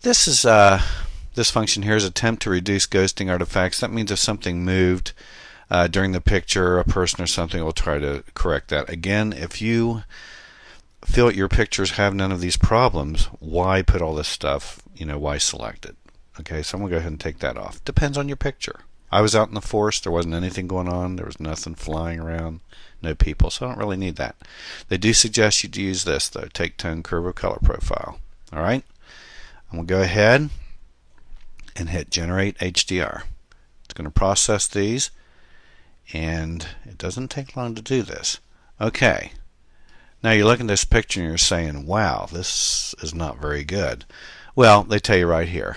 This 0.00 0.26
is 0.26 0.46
uh, 0.46 0.80
this 1.34 1.50
function 1.50 1.82
here 1.82 1.96
is 1.96 2.04
attempt 2.04 2.42
to 2.42 2.50
reduce 2.50 2.86
ghosting 2.86 3.30
artifacts. 3.30 3.80
That 3.80 3.92
means 3.92 4.10
if 4.10 4.18
something 4.18 4.64
moved 4.64 5.12
uh, 5.70 5.86
during 5.86 6.12
the 6.12 6.20
picture, 6.20 6.78
a 6.78 6.84
person 6.84 7.22
or 7.22 7.26
something 7.26 7.62
will 7.62 7.72
try 7.72 7.98
to 7.98 8.24
correct 8.34 8.68
that. 8.68 8.88
Again, 8.88 9.32
if 9.32 9.62
you 9.62 10.02
feel 11.04 11.30
your 11.30 11.48
pictures 11.48 11.92
have 11.92 12.14
none 12.14 12.32
of 12.32 12.40
these 12.40 12.56
problems, 12.56 13.26
why 13.38 13.82
put 13.82 14.02
all 14.02 14.14
this 14.14 14.28
stuff, 14.28 14.82
you 14.94 15.06
know, 15.06 15.18
why 15.18 15.38
select 15.38 15.86
it? 15.86 15.96
Okay, 16.40 16.62
so 16.62 16.76
I'm 16.76 16.82
to 16.84 16.94
go 16.94 16.98
ahead 16.98 17.12
and 17.12 17.20
take 17.20 17.38
that 17.38 17.56
off. 17.56 17.84
Depends 17.84 18.18
on 18.18 18.28
your 18.28 18.36
picture. 18.36 18.80
I 19.12 19.20
was 19.20 19.34
out 19.34 19.48
in 19.48 19.54
the 19.54 19.60
forest, 19.60 20.04
there 20.04 20.12
wasn't 20.12 20.34
anything 20.34 20.68
going 20.68 20.88
on, 20.88 21.16
there 21.16 21.26
was 21.26 21.40
nothing 21.40 21.74
flying 21.74 22.20
around, 22.20 22.60
no 23.02 23.14
people, 23.14 23.50
so 23.50 23.66
I 23.66 23.68
don't 23.70 23.78
really 23.78 23.96
need 23.96 24.16
that. 24.16 24.36
They 24.88 24.98
do 24.98 25.12
suggest 25.12 25.64
you 25.64 25.68
to 25.68 25.82
use 25.82 26.04
this 26.04 26.28
though, 26.28 26.48
take 26.52 26.76
tone 26.76 27.02
curve 27.02 27.26
of 27.26 27.34
color 27.34 27.58
profile. 27.62 28.20
Alright, 28.52 28.84
I'm 29.70 29.78
going 29.78 29.86
to 29.86 29.94
go 29.94 30.02
ahead 30.02 30.50
and 31.74 31.90
hit 31.90 32.10
generate 32.10 32.58
HDR. 32.58 33.22
It's 33.84 33.94
going 33.94 34.04
to 34.04 34.10
process 34.10 34.68
these 34.68 35.10
and 36.12 36.66
it 36.84 36.98
doesn't 36.98 37.28
take 37.28 37.56
long 37.56 37.74
to 37.74 37.82
do 37.82 38.02
this. 38.02 38.40
Okay, 38.80 39.32
now 40.22 40.32
you 40.32 40.44
look 40.44 40.60
at 40.60 40.66
this 40.66 40.84
picture 40.84 41.20
and 41.20 41.28
you're 41.28 41.38
saying, 41.38 41.86
wow, 41.86 42.28
this 42.30 42.94
is 43.02 43.14
not 43.14 43.40
very 43.40 43.64
good. 43.64 44.04
Well, 44.54 44.82
they 44.82 44.98
tell 44.98 45.16
you 45.16 45.26
right 45.26 45.48
here, 45.48 45.76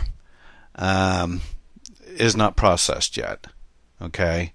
um, 0.76 1.42
is 2.08 2.36
not 2.36 2.56
processed 2.56 3.18
yet. 3.18 3.48
Okay, 4.02 4.54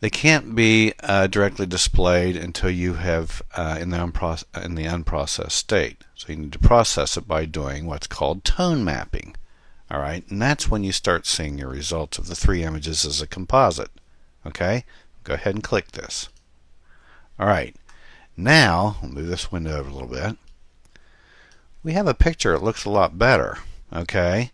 they 0.00 0.10
can't 0.10 0.54
be 0.54 0.94
uh, 1.02 1.26
directly 1.26 1.66
displayed 1.66 2.36
until 2.36 2.70
you 2.70 2.94
have 2.94 3.42
uh, 3.56 3.78
in 3.80 3.90
the 3.90 4.44
in 4.62 4.74
the 4.74 4.84
unprocessed 4.84 5.52
state. 5.52 6.04
So 6.14 6.32
you 6.32 6.38
need 6.38 6.52
to 6.52 6.58
process 6.58 7.16
it 7.16 7.26
by 7.26 7.44
doing 7.44 7.86
what's 7.86 8.06
called 8.06 8.44
tone 8.44 8.84
mapping. 8.84 9.36
All 9.90 10.00
right, 10.00 10.24
and 10.30 10.40
that's 10.40 10.70
when 10.70 10.84
you 10.84 10.92
start 10.92 11.26
seeing 11.26 11.58
your 11.58 11.68
results 11.68 12.16
of 12.16 12.28
the 12.28 12.36
three 12.36 12.62
images 12.62 13.04
as 13.04 13.20
a 13.20 13.26
composite. 13.26 13.90
Okay, 14.46 14.84
go 15.24 15.34
ahead 15.34 15.54
and 15.54 15.64
click 15.64 15.92
this. 15.92 16.28
Alright, 17.38 17.76
now, 18.36 18.96
I'll 19.02 19.08
move 19.08 19.26
this 19.26 19.52
window 19.52 19.78
over 19.78 19.90
a 19.90 19.92
little 19.92 20.08
bit. 20.08 20.36
We 21.82 21.92
have 21.92 22.06
a 22.06 22.14
picture 22.14 22.52
that 22.52 22.64
looks 22.64 22.84
a 22.84 22.90
lot 22.90 23.18
better. 23.18 23.58
Okay, 23.92 24.50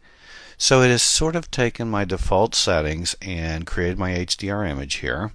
so 0.59 0.81
it 0.83 0.89
has 0.89 1.03
sort 1.03 1.37
of 1.37 1.51
taken 1.51 1.89
my 1.91 2.05
default 2.05 2.55
settings 2.55 3.15
and 3.21 3.67
created 3.67 3.99
my 3.99 4.13
HDR 4.13 4.69
image 4.69 4.97
here. 4.97 5.33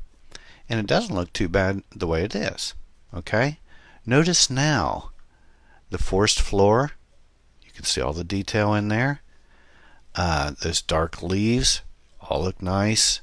And 0.67 0.79
it 0.79 0.87
doesn't 0.87 1.15
look 1.15 1.31
too 1.31 1.47
bad 1.47 1.83
the 1.95 2.07
way 2.07 2.23
it 2.23 2.35
is. 2.35 2.73
Okay, 3.13 3.59
notice 4.05 4.49
now 4.49 5.11
the 5.89 5.97
forced 5.97 6.41
floor. 6.41 6.91
You 7.63 7.71
can 7.71 7.85
see 7.85 8.01
all 8.01 8.13
the 8.13 8.23
detail 8.23 8.73
in 8.73 8.87
there. 8.87 9.21
Uh, 10.15 10.51
those 10.61 10.81
dark 10.81 11.21
leaves 11.21 11.81
all 12.19 12.43
look 12.43 12.61
nice. 12.61 13.21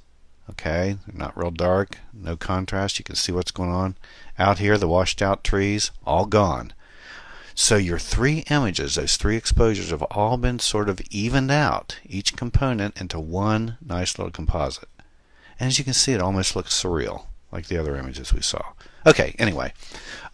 Okay, 0.50 0.97
not 1.12 1.37
real 1.37 1.50
dark, 1.50 1.99
no 2.12 2.37
contrast. 2.37 2.99
You 2.99 3.05
can 3.05 3.17
see 3.17 3.33
what's 3.33 3.50
going 3.50 3.71
on. 3.71 3.97
Out 4.38 4.59
here, 4.59 4.78
the 4.78 4.88
washed 4.88 5.21
out 5.21 5.45
trees, 5.45 5.90
all 6.07 6.25
gone. 6.25 6.73
So 7.55 7.76
your 7.76 7.99
three 7.99 8.45
images, 8.50 8.95
those 8.95 9.17
three 9.17 9.37
exposures, 9.37 9.90
have 9.90 10.02
all 10.02 10.37
been 10.37 10.59
sort 10.59 10.88
of 10.88 11.00
evened 11.11 11.50
out, 11.50 11.99
each 12.07 12.37
component 12.37 13.00
into 13.00 13.19
one 13.19 13.76
nice 13.85 14.17
little 14.17 14.31
composite. 14.31 14.88
And 15.59 15.67
as 15.67 15.78
you 15.78 15.85
can 15.85 15.93
see, 15.93 16.12
it 16.12 16.21
almost 16.21 16.55
looks 16.55 16.81
surreal, 16.81 17.26
like 17.50 17.67
the 17.67 17.76
other 17.76 17.97
images 17.97 18.33
we 18.33 18.43
saw. 18.43 18.62
Okay, 19.05 19.35
anyway, 19.38 19.73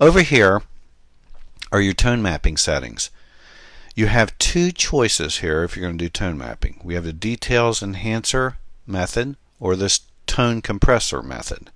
over 0.01 0.21
here 0.21 0.63
are 1.73 1.81
your 1.81 1.95
tone 1.95 2.21
mapping 2.23 2.57
settings. 2.57 3.11
You 3.95 4.09
have 4.09 4.37
two 4.39 4.71
choices 4.71 5.39
here 5.39 5.65
if 5.65 5.77
you're 5.77 5.87
going 5.87 5.97
to 5.97 6.05
do 6.05 6.11
tone 6.11 6.37
mapping. 6.37 6.81
We 6.85 6.95
have 6.95 7.05
the 7.05 7.13
details 7.13 7.83
enhancer 7.83 8.59
method, 8.87 9.37
or 9.65 9.75
this 9.75 10.01
tone 10.27 10.61
compressor 10.61 11.23
method. 11.23 11.71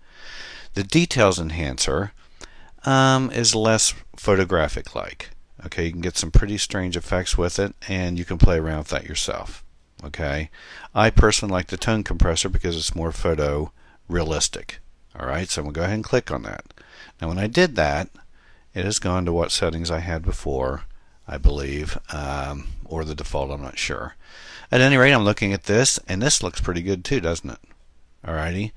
The 0.75 0.85
details 0.85 1.39
enhancer 1.39 2.13
um, 2.85 3.31
is 3.31 3.55
less 3.55 3.95
photographic 4.15 4.95
like. 4.95 5.31
Okay, 5.65 5.87
you 5.87 5.93
can 5.93 6.03
get 6.03 6.19
some 6.19 6.31
pretty 6.31 6.59
strange 6.59 6.99
effects 6.99 7.39
with 7.39 7.59
it 7.59 7.75
and 7.89 8.19
you 8.19 8.27
can 8.27 8.37
play 8.37 8.59
around 8.59 8.81
with 8.81 8.89
that 8.89 9.07
yourself. 9.07 9.65
Okay, 10.05 10.51
I 10.95 11.09
personally 11.09 11.51
like 11.51 11.69
the 11.69 11.79
tone 11.79 12.05
compressor 12.05 12.51
because 12.51 12.77
it's 12.77 12.95
more 12.95 13.11
photo 13.11 13.73
realistic. 14.07 14.81
Alright, 15.19 15.49
so 15.49 15.63
I'm 15.63 15.65
going 15.65 15.75
to 15.75 15.81
go 15.81 15.85
ahead 15.85 15.95
and 15.95 16.05
click 16.05 16.31
on 16.31 16.43
that. 16.43 16.75
Now 17.23 17.29
when 17.29 17.39
I 17.39 17.47
did 17.47 17.75
that, 17.77 18.11
it 18.75 18.85
has 18.85 18.99
gone 18.99 19.25
to 19.25 19.33
what 19.33 19.51
settings 19.51 19.91
I 19.91 20.01
had 20.01 20.23
before, 20.23 20.83
I 21.27 21.39
believe, 21.39 21.97
um, 22.13 22.69
or 22.85 23.07
the 23.07 23.15
default, 23.15 23.51
I'm 23.51 23.63
not 23.63 23.79
sure. 23.79 24.15
At 24.71 24.83
any 24.83 24.99
rate, 24.99 25.15
I'm 25.15 25.25
looking 25.25 25.55
at 25.55 25.65
this, 25.65 25.99
and 26.07 26.21
this 26.21 26.43
looks 26.43 26.61
pretty 26.61 26.83
good 26.83 27.03
too, 27.03 27.21
doesn't 27.21 27.49
it? 27.49 27.59
Alrighty. 28.29 28.73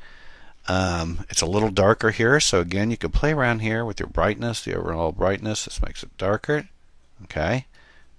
Um, 0.67 1.25
it's 1.29 1.41
a 1.41 1.45
little 1.45 1.71
darker 1.71 2.11
here, 2.11 2.39
so 2.39 2.61
again, 2.61 2.91
you 2.91 2.97
can 2.97 3.11
play 3.11 3.33
around 3.33 3.59
here 3.59 3.83
with 3.83 3.99
your 3.99 4.07
brightness, 4.07 4.63
the 4.63 4.75
overall 4.75 5.11
brightness. 5.11 5.65
This 5.65 5.81
makes 5.81 6.03
it 6.03 6.17
darker. 6.17 6.69
Okay. 7.23 7.65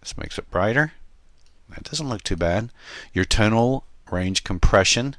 This 0.00 0.18
makes 0.18 0.38
it 0.38 0.50
brighter. 0.50 0.92
That 1.70 1.84
doesn't 1.84 2.08
look 2.08 2.22
too 2.22 2.36
bad. 2.36 2.70
Your 3.14 3.24
tonal 3.24 3.84
range 4.10 4.44
compression. 4.44 5.16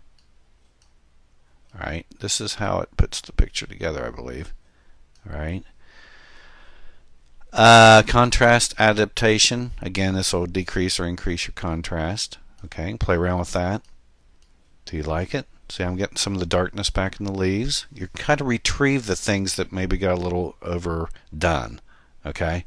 Alright, 1.74 2.06
this 2.20 2.40
is 2.40 2.56
how 2.56 2.80
it 2.82 2.96
puts 2.96 3.20
the 3.20 3.32
picture 3.32 3.66
together, 3.66 4.06
I 4.06 4.12
believe. 4.12 4.54
Alright. 5.28 5.64
Uh, 7.52 8.04
contrast 8.04 8.76
adaptation. 8.78 9.72
Again, 9.82 10.14
this 10.14 10.34
will 10.34 10.46
decrease 10.46 11.00
or 11.00 11.08
increase 11.08 11.48
your 11.48 11.54
contrast. 11.56 12.38
Okay, 12.66 12.94
play 13.00 13.16
around 13.16 13.40
with 13.40 13.54
that. 13.54 13.82
Do 14.86 14.98
you 14.98 15.04
like 15.04 15.34
it? 15.34 15.48
See, 15.74 15.84
I'm 15.84 15.96
getting 15.96 16.18
some 16.18 16.34
of 16.34 16.40
the 16.40 16.46
darkness 16.46 16.92
back 16.92 17.20
in 17.20 17.26
the 17.26 17.34
leaves. 17.34 17.88
You 17.92 18.08
kind 18.10 18.40
of 18.40 18.46
retrieve 18.46 19.08
the 19.08 19.16
things 19.16 19.56
that 19.56 19.72
maybe 19.72 19.98
got 19.98 20.12
a 20.14 20.22
little 20.22 20.56
overdone. 20.62 21.82
Okay? 22.24 22.66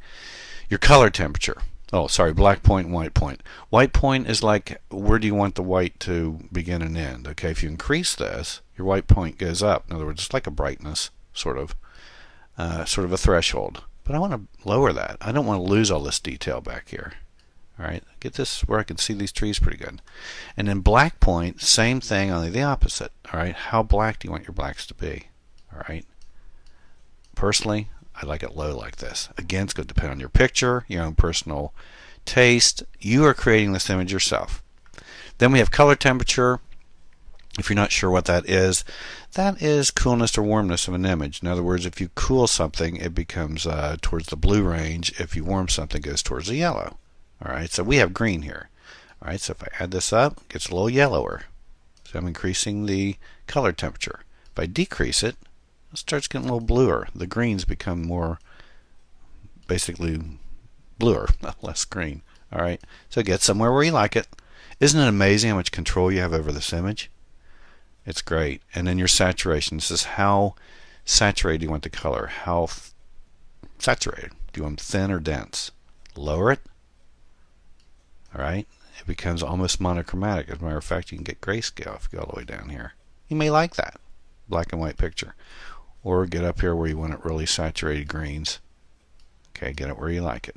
Your 0.69 0.79
color 0.79 1.09
temperature. 1.09 1.63
Oh, 1.93 2.09
sorry, 2.09 2.33
black 2.33 2.65
point 2.65 2.89
white 2.91 3.15
point. 3.15 3.45
White 3.71 3.93
point 3.93 4.29
is 4.29 4.43
like 4.43 4.83
where 4.91 5.21
do 5.21 5.29
you 5.29 5.37
want 5.37 5.55
the 5.55 5.63
white 5.63 6.01
to 6.01 6.41
begin 6.51 6.83
and 6.83 6.99
end? 6.99 7.29
Okay, 7.29 7.49
if 7.49 7.63
you 7.63 7.69
increase 7.69 8.17
this, 8.17 8.61
your 8.77 8.89
white 8.89 9.07
point 9.07 9.39
goes 9.39 9.63
up. 9.63 9.89
In 9.89 9.95
other 9.95 10.07
words, 10.07 10.25
it's 10.25 10.35
like 10.35 10.49
a 10.49 10.51
brightness, 10.51 11.11
sort 11.33 11.59
of, 11.59 11.77
uh, 12.59 12.87
sort 12.87 13.05
of 13.05 13.13
a 13.13 13.17
threshold. 13.17 13.85
But 14.03 14.17
I 14.17 14.19
want 14.19 14.33
to 14.33 14.69
lower 14.69 14.93
that. 14.93 15.19
I 15.21 15.31
don't 15.31 15.47
want 15.47 15.65
to 15.65 15.71
lose 15.71 15.93
all 15.93 16.03
this 16.03 16.19
detail 16.19 16.61
back 16.61 16.89
here. 16.89 17.13
All 17.79 17.85
right, 17.85 18.03
get 18.21 18.35
this 18.35 18.63
where 18.63 18.79
I 18.79 18.85
can 18.85 18.97
see 18.97 19.13
these 19.13 19.33
trees 19.33 19.59
pretty 19.59 19.77
good. 19.77 20.01
And 20.57 20.69
then 20.69 20.81
black 20.81 21.21
point, 21.21 21.61
same 21.61 22.01
thing, 22.01 22.31
only 22.31 22.49
the 22.49 22.63
opposite. 22.63 23.13
All 23.33 23.41
right, 23.41 23.55
how 23.55 23.83
black 23.83 24.19
do 24.19 24.29
you 24.29 24.33
want 24.33 24.47
your 24.47 24.55
blacks 24.55 24.87
to 24.87 24.95
be? 24.95 25.29
All 25.73 25.83
right. 25.89 26.07
Personally, 27.35 27.91
I 28.15 28.25
like 28.25 28.43
it 28.43 28.57
low 28.57 28.75
like 28.77 28.97
this. 28.97 29.29
Again, 29.37 29.65
it's 29.65 29.75
going 29.75 29.87
to 29.87 29.95
depend 29.95 30.11
on 30.11 30.21
your 30.21 30.31
picture, 30.31 30.87
your 30.89 31.05
own 31.05 31.15
personal 31.15 31.75
taste. 32.25 32.83
You 32.99 33.27
are 33.27 33.35
creating 33.35 33.73
this 33.73 33.91
image 33.91 34.11
yourself. 34.11 34.63
Then 35.37 35.53
we 35.53 35.59
have 35.59 35.71
color 35.71 35.95
temperature. 35.95 36.61
If 37.59 37.69
you're 37.69 37.77
not 37.77 37.93
sure 37.93 38.11
what 38.11 38.25
that 38.27 38.49
is, 38.49 38.85
that 39.33 39.63
is 39.63 39.91
coolness 39.91 40.37
or 40.37 40.43
warmness 40.43 40.89
of 40.89 40.95
an 40.95 41.07
image. 41.07 41.43
In 41.43 41.49
other 41.49 41.63
words, 41.63 41.85
if 41.85 42.01
you 42.01 42.09
cool 42.15 42.47
something, 42.47 42.97
it 42.97 43.15
becomes 43.15 43.67
uh, 43.67 43.97
towards 44.01 44.29
the 44.29 44.37
blue 44.37 44.63
range. 44.63 45.19
If 45.21 45.37
you 45.37 45.45
warm 45.45 45.69
something, 45.69 46.01
it 46.01 46.05
goes 46.05 46.23
towards 46.23 46.49
the 46.49 46.57
yellow. 46.57 46.99
All 47.45 47.53
right, 47.53 47.71
so 47.71 47.83
we 47.83 47.97
have 47.97 48.15
green 48.15 48.43
here. 48.43 48.71
All 49.23 49.29
right, 49.29 49.41
so 49.41 49.53
if 49.53 49.63
I 49.63 49.69
add 49.83 49.91
this 49.91 50.13
up, 50.13 50.39
it 50.39 50.49
gets 50.49 50.69
a 50.69 50.75
little 50.75 50.91
yellower. 50.91 51.43
So 52.05 52.19
I'm 52.19 52.27
increasing 52.27 52.87
the 52.87 53.17
color 53.47 53.73
temperature. 53.73 54.21
If 54.53 54.59
I 54.59 54.67
decrease 54.67 55.23
it, 55.23 55.37
it 55.93 55.99
starts 55.99 56.29
getting 56.29 56.49
a 56.49 56.53
little 56.53 56.67
bluer. 56.67 57.09
The 57.15 57.27
greens 57.27 57.65
become 57.65 58.03
more 58.03 58.39
basically 59.67 60.21
bluer, 60.99 61.29
less 61.63 61.85
green. 61.85 62.23
All 62.53 62.61
right, 62.61 62.81
so 63.11 63.23
get 63.23 63.43
somewhere 63.43 63.73
where 63.73 63.83
you 63.83 63.93
like 63.93 64.17
it. 64.17 64.29
Isn't 64.79 65.01
it 65.01 65.09
amazing 65.09 65.51
how 65.51 65.57
much 65.57 65.73
control 65.73 66.13
you 66.13 66.21
have 66.21 66.33
over 66.33 66.53
this 66.53 66.73
image? 66.73 67.11
It's 68.05 68.23
great. 68.23 68.63
And 68.75 68.87
then 68.87 68.99
your 68.99 69.09
saturation. 69.09 69.79
This 69.79 69.91
is 69.91 70.05
how 70.05 70.55
saturated 71.05 71.63
you 71.65 71.71
want 71.71 71.83
the 71.83 71.91
color. 71.91 72.27
How 72.27 72.69
saturated. 73.79 74.31
Do 74.53 74.61
you 74.61 74.63
want 74.63 74.81
thin 74.81 75.11
or 75.11 75.19
dense? 75.19 75.73
Lower 76.15 76.53
it. 76.53 76.61
All 78.37 78.45
right. 78.45 78.67
It 78.99 79.07
becomes 79.07 79.43
almost 79.43 79.81
monochromatic. 79.81 80.51
As 80.51 80.61
a 80.61 80.65
matter 80.65 80.77
of 80.77 80.85
fact, 80.85 81.13
you 81.13 81.19
can 81.19 81.25
get 81.25 81.41
grayscale 81.41 81.97
if 81.97 82.09
you 82.11 82.19
go 82.19 82.25
all 82.25 82.33
the 82.33 82.39
way 82.39 82.45
down 82.45 82.71
here. 82.71 82.93
You 83.29 83.37
may 83.37 83.51
like 83.51 83.77
that 83.77 84.01
black 84.49 84.73
and 84.73 84.81
white 84.81 84.97
picture. 84.97 85.35
Or 86.03 86.27
get 86.27 86.45
up 86.45 86.61
here 86.61 86.75
where 86.75 86.89
you 86.89 86.99
want 86.99 87.15
it 87.15 87.25
really 87.25 87.47
saturated 87.47 88.09
greens. 88.09 88.61
Okay, 89.57 89.73
get 89.73 89.89
it 89.89 89.99
where 89.99 90.11
you 90.11 90.23
like 90.23 90.49
it. 90.49 90.57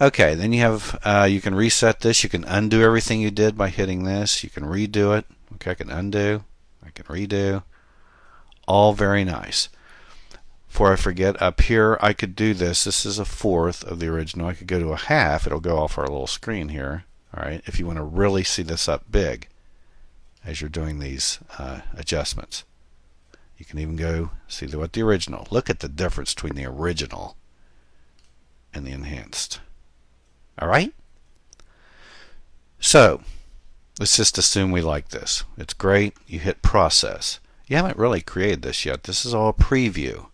Okay, 0.00 0.34
then 0.34 0.52
you 0.52 0.60
have 0.60 0.98
uh, 1.04 1.28
you 1.30 1.40
can 1.40 1.54
reset 1.54 2.00
this. 2.00 2.24
You 2.24 2.30
can 2.30 2.44
undo 2.44 2.82
everything 2.82 3.20
you 3.20 3.30
did 3.30 3.56
by 3.56 3.68
hitting 3.68 4.04
this. 4.04 4.42
You 4.42 4.50
can 4.50 4.64
redo 4.64 5.16
it. 5.16 5.26
Okay, 5.54 5.72
I 5.72 5.74
can 5.74 5.90
undo. 5.90 6.44
I 6.84 6.90
can 6.90 7.04
redo. 7.06 7.62
All 8.66 8.94
very 8.94 9.24
nice. 9.24 9.68
Before 10.72 10.90
I 10.90 10.96
forget, 10.96 11.40
up 11.42 11.60
here 11.60 11.98
I 12.00 12.14
could 12.14 12.34
do 12.34 12.54
this. 12.54 12.84
This 12.84 13.04
is 13.04 13.18
a 13.18 13.26
fourth 13.26 13.84
of 13.84 14.00
the 14.00 14.08
original. 14.08 14.46
I 14.46 14.54
could 14.54 14.66
go 14.66 14.80
to 14.80 14.92
a 14.92 14.96
half. 14.96 15.46
It'll 15.46 15.60
go 15.60 15.76
off 15.76 15.98
our 15.98 16.06
little 16.06 16.26
screen 16.26 16.70
here. 16.70 17.04
All 17.36 17.44
right, 17.44 17.60
if 17.66 17.78
you 17.78 17.86
want 17.86 17.98
to 17.98 18.02
really 18.02 18.42
see 18.42 18.62
this 18.62 18.88
up 18.88 19.04
big 19.10 19.48
as 20.46 20.62
you're 20.62 20.70
doing 20.70 20.98
these 20.98 21.40
uh, 21.58 21.82
adjustments. 21.94 22.64
You 23.58 23.66
can 23.66 23.80
even 23.80 23.96
go 23.96 24.30
see 24.48 24.64
what 24.64 24.94
the 24.94 25.02
original. 25.02 25.46
Look 25.50 25.68
at 25.68 25.80
the 25.80 25.90
difference 25.90 26.32
between 26.32 26.54
the 26.54 26.64
original 26.64 27.36
and 28.72 28.86
the 28.86 28.92
enhanced. 28.92 29.60
All 30.58 30.68
right? 30.68 30.94
So, 32.80 33.20
let's 34.00 34.16
just 34.16 34.38
assume 34.38 34.70
we 34.70 34.80
like 34.80 35.10
this. 35.10 35.44
It's 35.58 35.74
great. 35.74 36.16
You 36.26 36.38
hit 36.38 36.62
process. 36.62 37.40
You 37.66 37.76
haven't 37.76 37.98
really 37.98 38.22
created 38.22 38.62
this 38.62 38.86
yet. 38.86 39.02
This 39.02 39.26
is 39.26 39.34
all 39.34 39.52
preview. 39.52 40.28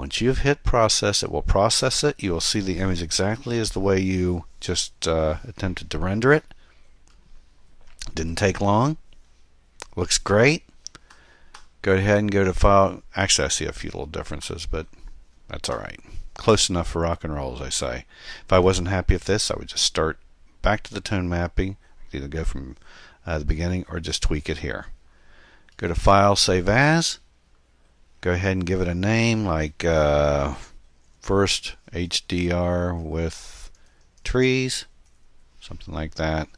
Once 0.00 0.20
you've 0.20 0.38
hit 0.38 0.64
process, 0.64 1.22
it 1.22 1.30
will 1.30 1.42
process 1.42 2.02
it. 2.02 2.22
You 2.22 2.32
will 2.32 2.40
see 2.40 2.60
the 2.60 2.78
image 2.78 3.02
exactly 3.02 3.58
as 3.58 3.70
the 3.70 3.80
way 3.80 4.00
you 4.00 4.44
just 4.58 5.06
uh, 5.06 5.36
attempted 5.44 5.90
to 5.90 5.98
render 5.98 6.32
it. 6.32 6.44
Didn't 8.14 8.36
take 8.36 8.60
long. 8.60 8.96
Looks 9.96 10.18
great 10.18 10.64
go 11.82 11.94
ahead 11.94 12.18
and 12.18 12.30
go 12.30 12.44
to 12.44 12.52
file. 12.52 13.02
Actually, 13.16 13.46
I 13.46 13.48
see 13.48 13.66
a 13.66 13.72
few 13.72 13.88
little 13.88 14.06
differences, 14.06 14.66
but 14.66 14.86
that's 15.48 15.68
all 15.68 15.78
right. 15.78 16.00
Close 16.34 16.70
enough 16.70 16.88
for 16.88 17.02
rock 17.02 17.24
and 17.24 17.34
roll, 17.34 17.54
as 17.54 17.60
I 17.60 17.68
say. 17.68 18.04
If 18.44 18.52
I 18.52 18.58
wasn't 18.58 18.88
happy 18.88 19.14
with 19.14 19.24
this, 19.24 19.50
I 19.50 19.56
would 19.56 19.68
just 19.68 19.84
start 19.84 20.18
back 20.62 20.82
to 20.84 20.94
the 20.94 21.00
tone 21.00 21.28
mapping. 21.28 21.76
I 22.00 22.10
could 22.10 22.18
either 22.18 22.28
go 22.28 22.44
from 22.44 22.76
uh, 23.26 23.38
the 23.38 23.44
beginning 23.44 23.84
or 23.88 24.00
just 24.00 24.22
tweak 24.22 24.48
it 24.48 24.58
here. 24.58 24.86
Go 25.76 25.88
to 25.88 25.94
File, 25.94 26.36
Save 26.36 26.68
As. 26.68 27.18
Go 28.20 28.32
ahead 28.32 28.52
and 28.52 28.66
give 28.66 28.80
it 28.80 28.88
a 28.88 28.94
name 28.94 29.46
like 29.46 29.84
uh, 29.84 30.54
First 31.20 31.76
HDR 31.92 33.00
with 33.02 33.70
Trees, 34.24 34.84
something 35.60 35.94
like 35.94 36.16
that. 36.16 36.48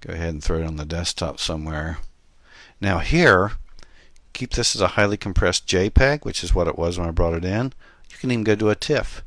Go 0.00 0.12
ahead 0.12 0.28
and 0.28 0.44
throw 0.44 0.58
it 0.58 0.66
on 0.66 0.76
the 0.76 0.84
desktop 0.84 1.40
somewhere. 1.40 1.98
Now 2.80 2.98
here, 2.98 3.52
keep 4.32 4.52
this 4.52 4.76
as 4.76 4.82
a 4.82 4.88
highly 4.88 5.16
compressed 5.16 5.66
JPEG, 5.66 6.24
which 6.24 6.44
is 6.44 6.54
what 6.54 6.68
it 6.68 6.78
was 6.78 6.98
when 6.98 7.08
I 7.08 7.12
brought 7.12 7.34
it 7.34 7.44
in. 7.44 7.72
You 8.10 8.16
can 8.18 8.30
even 8.30 8.44
go 8.44 8.54
to 8.54 8.70
a 8.70 8.76
TIFF, 8.76 9.22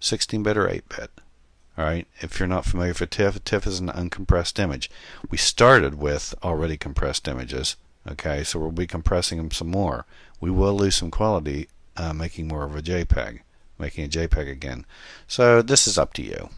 16-bit 0.00 0.56
or 0.56 0.66
8-bit. 0.66 1.10
All 1.78 1.84
right. 1.84 2.06
If 2.20 2.38
you're 2.38 2.48
not 2.48 2.64
familiar 2.64 2.94
with 2.98 3.10
TIFF, 3.10 3.36
a 3.36 3.40
TIFF 3.40 3.66
is 3.66 3.80
an 3.80 3.88
uncompressed 3.88 4.58
image. 4.58 4.90
We 5.30 5.36
started 5.36 5.96
with 5.96 6.34
already 6.42 6.76
compressed 6.76 7.28
images. 7.28 7.76
Okay, 8.08 8.44
so 8.44 8.58
we'll 8.58 8.70
be 8.70 8.86
compressing 8.86 9.38
them 9.38 9.50
some 9.50 9.68
more. 9.68 10.06
We 10.40 10.50
will 10.50 10.74
lose 10.74 10.94
some 10.94 11.10
quality, 11.10 11.68
uh, 11.96 12.12
making 12.12 12.46
more 12.46 12.64
of 12.64 12.76
a 12.76 12.82
JPEG, 12.82 13.40
making 13.78 14.04
a 14.04 14.08
JPEG 14.08 14.50
again. 14.50 14.86
So 15.26 15.60
this 15.62 15.88
is 15.88 15.98
up 15.98 16.12
to 16.14 16.22
you. 16.22 16.50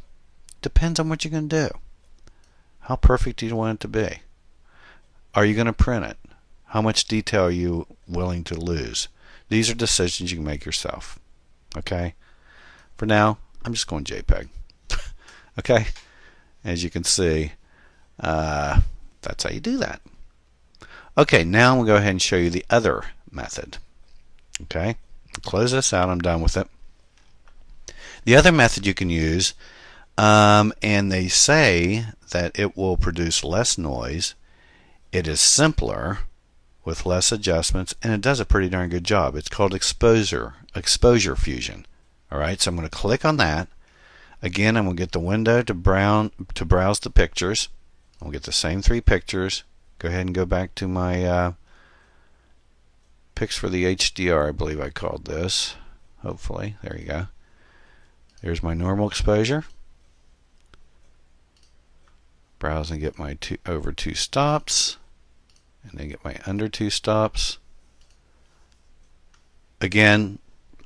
Depends 0.61 1.00
on 1.00 1.08
what 1.08 1.24
you're 1.24 1.32
going 1.32 1.48
to 1.48 1.68
do. 1.68 1.78
How 2.80 2.96
perfect 2.96 3.40
do 3.40 3.46
you 3.46 3.56
want 3.56 3.78
it 3.78 3.80
to 3.80 3.88
be? 3.88 4.18
Are 5.34 5.44
you 5.44 5.54
going 5.54 5.66
to 5.66 5.72
print 5.72 6.04
it? 6.04 6.18
How 6.66 6.82
much 6.82 7.06
detail 7.06 7.44
are 7.44 7.50
you 7.50 7.87
willing 8.06 8.44
to 8.44 8.58
lose? 8.58 9.08
These 9.48 9.70
are 9.70 9.74
decisions 9.74 10.30
you 10.30 10.38
can 10.38 10.44
make 10.44 10.66
yourself. 10.66 11.18
Okay? 11.76 12.14
For 12.96 13.06
now, 13.06 13.38
I'm 13.64 13.72
just 13.72 13.87
going 13.87 14.04
JPEG. 14.04 14.48
okay? 15.58 15.87
As 16.64 16.84
you 16.84 16.90
can 16.90 17.04
see, 17.04 17.52
uh, 18.20 18.80
that's 19.22 19.44
how 19.44 19.50
you 19.50 19.61
do 19.61 19.78
that. 19.78 20.02
Okay, 21.18 21.42
now 21.42 21.74
we'll 21.74 21.85
go 21.85 21.96
ahead 21.96 22.12
and 22.12 22.22
show 22.22 22.37
you 22.37 22.48
the 22.48 22.64
other 22.70 23.02
method. 23.33 23.78
Okay? 24.62 24.94
Close 25.42 25.72
this 25.72 25.92
out. 25.92 26.09
I'm 26.09 26.20
done 26.20 26.40
with 26.40 26.57
it. 26.57 26.68
The 28.24 28.37
other 28.37 28.52
method 28.52 28.87
you 28.87 28.94
can 28.94 29.11
use, 29.11 29.54
um, 30.16 30.72
and 30.81 31.11
they 31.11 31.26
say 31.26 32.07
that 32.31 32.57
it 32.57 32.76
will 32.76 32.96
produce 32.96 33.42
less 33.42 33.76
noise. 33.76 34.35
It 35.11 35.26
is 35.26 35.40
simpler 35.40 36.20
with 36.85 37.04
less 37.04 37.33
adjustments, 37.33 37.96
and 38.00 38.12
it 38.12 38.20
does 38.20 38.38
a 38.38 38.44
pretty 38.44 38.68
darn 38.68 38.88
good 38.88 39.04
job. 39.04 39.35
It's 39.35 39.48
called 39.48 39.74
exposure, 39.74 40.54
exposure 40.74 41.35
fusion. 41.35 41.85
All 42.31 42.38
right, 42.38 42.61
so 42.61 42.68
I'm 42.68 42.76
going 42.76 42.88
to 42.88 42.96
click 42.96 43.24
on 43.24 43.38
that. 43.38 43.66
Again, 44.40 44.76
I'm 44.76 44.85
going 44.85 44.96
to 44.96 45.02
get 45.02 45.12
the 45.12 45.18
window 45.18 45.62
to, 45.62 45.74
brown, 45.74 46.31
to 46.54 46.64
browse 46.64 47.00
the 47.00 47.11
pictures. 47.11 47.68
I'll 48.22 48.31
get 48.31 48.44
the 48.44 48.52
same 48.52 48.83
three 48.83 49.00
pictures. 49.00 49.64
Go 49.98 50.08
ahead 50.08 50.26
and 50.26 50.34
go 50.34 50.46
back 50.46 50.74
to 50.76 50.87
my 50.87 51.24
uh, 51.24 51.52
pics 53.34 53.56
for 53.56 53.68
the 53.68 53.84
HDR, 53.96 54.48
I 54.48 54.52
believe 54.52 54.80
I 54.80 54.90
called 54.90 55.24
this. 55.24 55.74
Hopefully, 56.22 56.76
there 56.82 56.96
you 56.96 57.06
go. 57.06 57.26
There's 58.42 58.62
my 58.62 58.74
normal 58.74 59.08
exposure. 59.08 59.64
Browse 62.58 62.90
and 62.90 63.00
get 63.00 63.18
my 63.18 63.34
two, 63.34 63.58
over 63.66 63.92
two 63.92 64.14
stops 64.14 64.96
and 65.82 65.98
then 65.98 66.08
get 66.08 66.24
my 66.24 66.37
under 66.46 66.68
two 66.68 66.90
stops. 66.90 67.58
Again, 69.80 70.38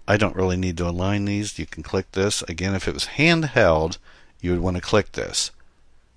I 0.07 0.17
don't 0.17 0.37
really 0.37 0.57
need 0.57 0.77
to 0.79 0.89
align 0.89 1.25
these. 1.25 1.59
You 1.59 1.67
can 1.67 1.83
click 1.83 2.13
this. 2.13 2.43
Again, 2.43 2.75
if 2.75 2.87
it 2.87 2.95
was 2.95 3.07
handheld, 3.17 3.99
you 4.41 4.51
would 4.51 4.61
want 4.61 4.77
to 4.77 4.83
click 4.83 5.13
this. 5.13 5.51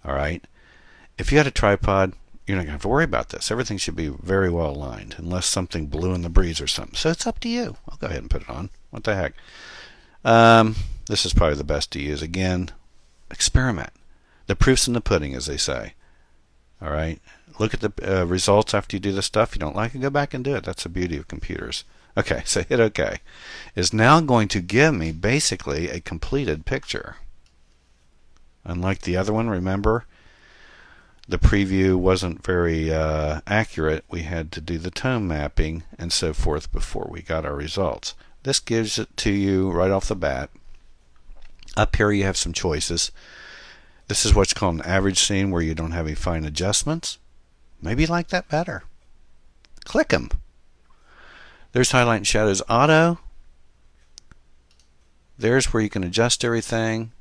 All 0.03 0.13
right. 0.13 0.43
If 1.17 1.31
you 1.31 1.38
had 1.38 1.47
a 1.47 1.51
tripod, 1.51 2.13
you're 2.45 2.58
not 2.58 2.62
going 2.62 2.67
to 2.67 2.71
have 2.73 2.81
to 2.84 2.88
worry 2.88 3.03
about 3.03 3.29
this. 3.29 3.51
Everything 3.51 3.77
should 3.77 3.95
be 3.95 4.08
very 4.08 4.49
well 4.49 4.69
aligned, 4.69 5.15
unless 5.17 5.45
something 5.45 5.88
blew 5.88 6.13
in 6.13 6.21
the 6.21 6.29
breeze 6.29 6.62
or 6.62 6.67
something. 6.67 6.95
So 6.95 7.10
it's 7.10 7.27
up 7.27 7.39
to 7.41 7.49
you. 7.49 7.77
I'll 7.89 7.97
go 7.97 8.08
ahead 8.08 8.21
and 8.21 8.29
put 8.29 8.43
it 8.43 8.49
on. 8.49 8.69
What 8.91 9.03
the 9.03 9.15
heck? 9.15 9.34
Um, 10.23 10.75
this 11.08 11.25
is 11.25 11.34
probably 11.34 11.58
the 11.58 11.63
best 11.63 11.91
to 11.91 12.01
use. 12.01 12.21
Again, 12.21 12.71
experiment. 13.31 13.91
The 14.47 14.55
proof's 14.55 14.88
in 14.88 14.93
the 14.93 15.01
pudding, 15.01 15.34
as 15.34 15.47
they 15.47 15.58
say. 15.58 15.93
All 16.81 16.91
right 16.91 17.19
look 17.60 17.73
at 17.73 17.81
the 17.81 18.21
uh, 18.21 18.25
results 18.25 18.73
after 18.73 18.95
you 18.95 18.99
do 18.99 19.12
the 19.12 19.21
stuff 19.21 19.55
you 19.55 19.60
don't 19.60 19.75
like 19.75 19.93
and 19.93 20.03
go 20.03 20.10
back 20.10 20.34
and 20.34 20.43
do 20.43 20.55
it. 20.55 20.63
That's 20.63 20.84
the 20.84 20.89
beauty 20.89 21.17
of 21.17 21.27
computers. 21.27 21.84
Okay, 22.17 22.41
so 22.45 22.63
hit 22.63 22.79
OK. 22.79 23.19
Is 23.75 23.93
now 23.93 24.19
going 24.21 24.47
to 24.49 24.62
give 24.62 24.93
me 24.93 25.12
basically 25.12 25.89
a 25.89 25.99
completed 25.99 26.65
picture. 26.65 27.17
Unlike 28.63 29.01
the 29.01 29.17
other 29.17 29.31
one, 29.31 29.49
remember, 29.49 30.05
the 31.27 31.39
preview 31.39 31.95
wasn't 31.95 32.45
very 32.45 32.93
uh, 32.93 33.41
accurate. 33.47 34.05
We 34.09 34.21
had 34.21 34.51
to 34.53 34.61
do 34.61 34.77
the 34.77 34.91
tone 34.91 35.27
mapping 35.27 35.83
and 35.97 36.13
so 36.13 36.33
forth 36.33 36.71
before 36.71 37.07
we 37.09 37.21
got 37.21 37.45
our 37.45 37.55
results. 37.55 38.13
This 38.43 38.59
gives 38.59 38.99
it 38.99 39.15
to 39.17 39.31
you 39.31 39.71
right 39.71 39.89
off 39.89 40.07
the 40.07 40.15
bat. 40.15 40.51
Up 41.75 41.95
here 41.95 42.11
you 42.11 42.23
have 42.23 42.38
some 42.38 42.53
choices. 42.53 43.11
This 44.07 44.23
is 44.23 44.35
what's 44.35 44.53
called 44.53 44.75
an 44.75 44.81
average 44.81 45.19
scene 45.19 45.49
where 45.49 45.63
you 45.63 45.73
don't 45.73 45.91
have 45.91 46.05
any 46.05 46.15
fine 46.15 46.45
adjustments. 46.45 47.17
Maybe 47.81 48.03
you 48.03 48.07
like 48.07 48.27
that 48.27 48.47
better. 48.47 48.83
Click 49.83 50.09
them. 50.09 50.29
There's 51.71 51.91
highlight 51.91 52.17
and 52.17 52.27
shadows 52.27 52.61
auto. 52.69 53.19
There's 55.38 55.73
where 55.73 55.83
you 55.83 55.89
can 55.89 56.03
adjust 56.03 56.45
everything. 56.45 57.11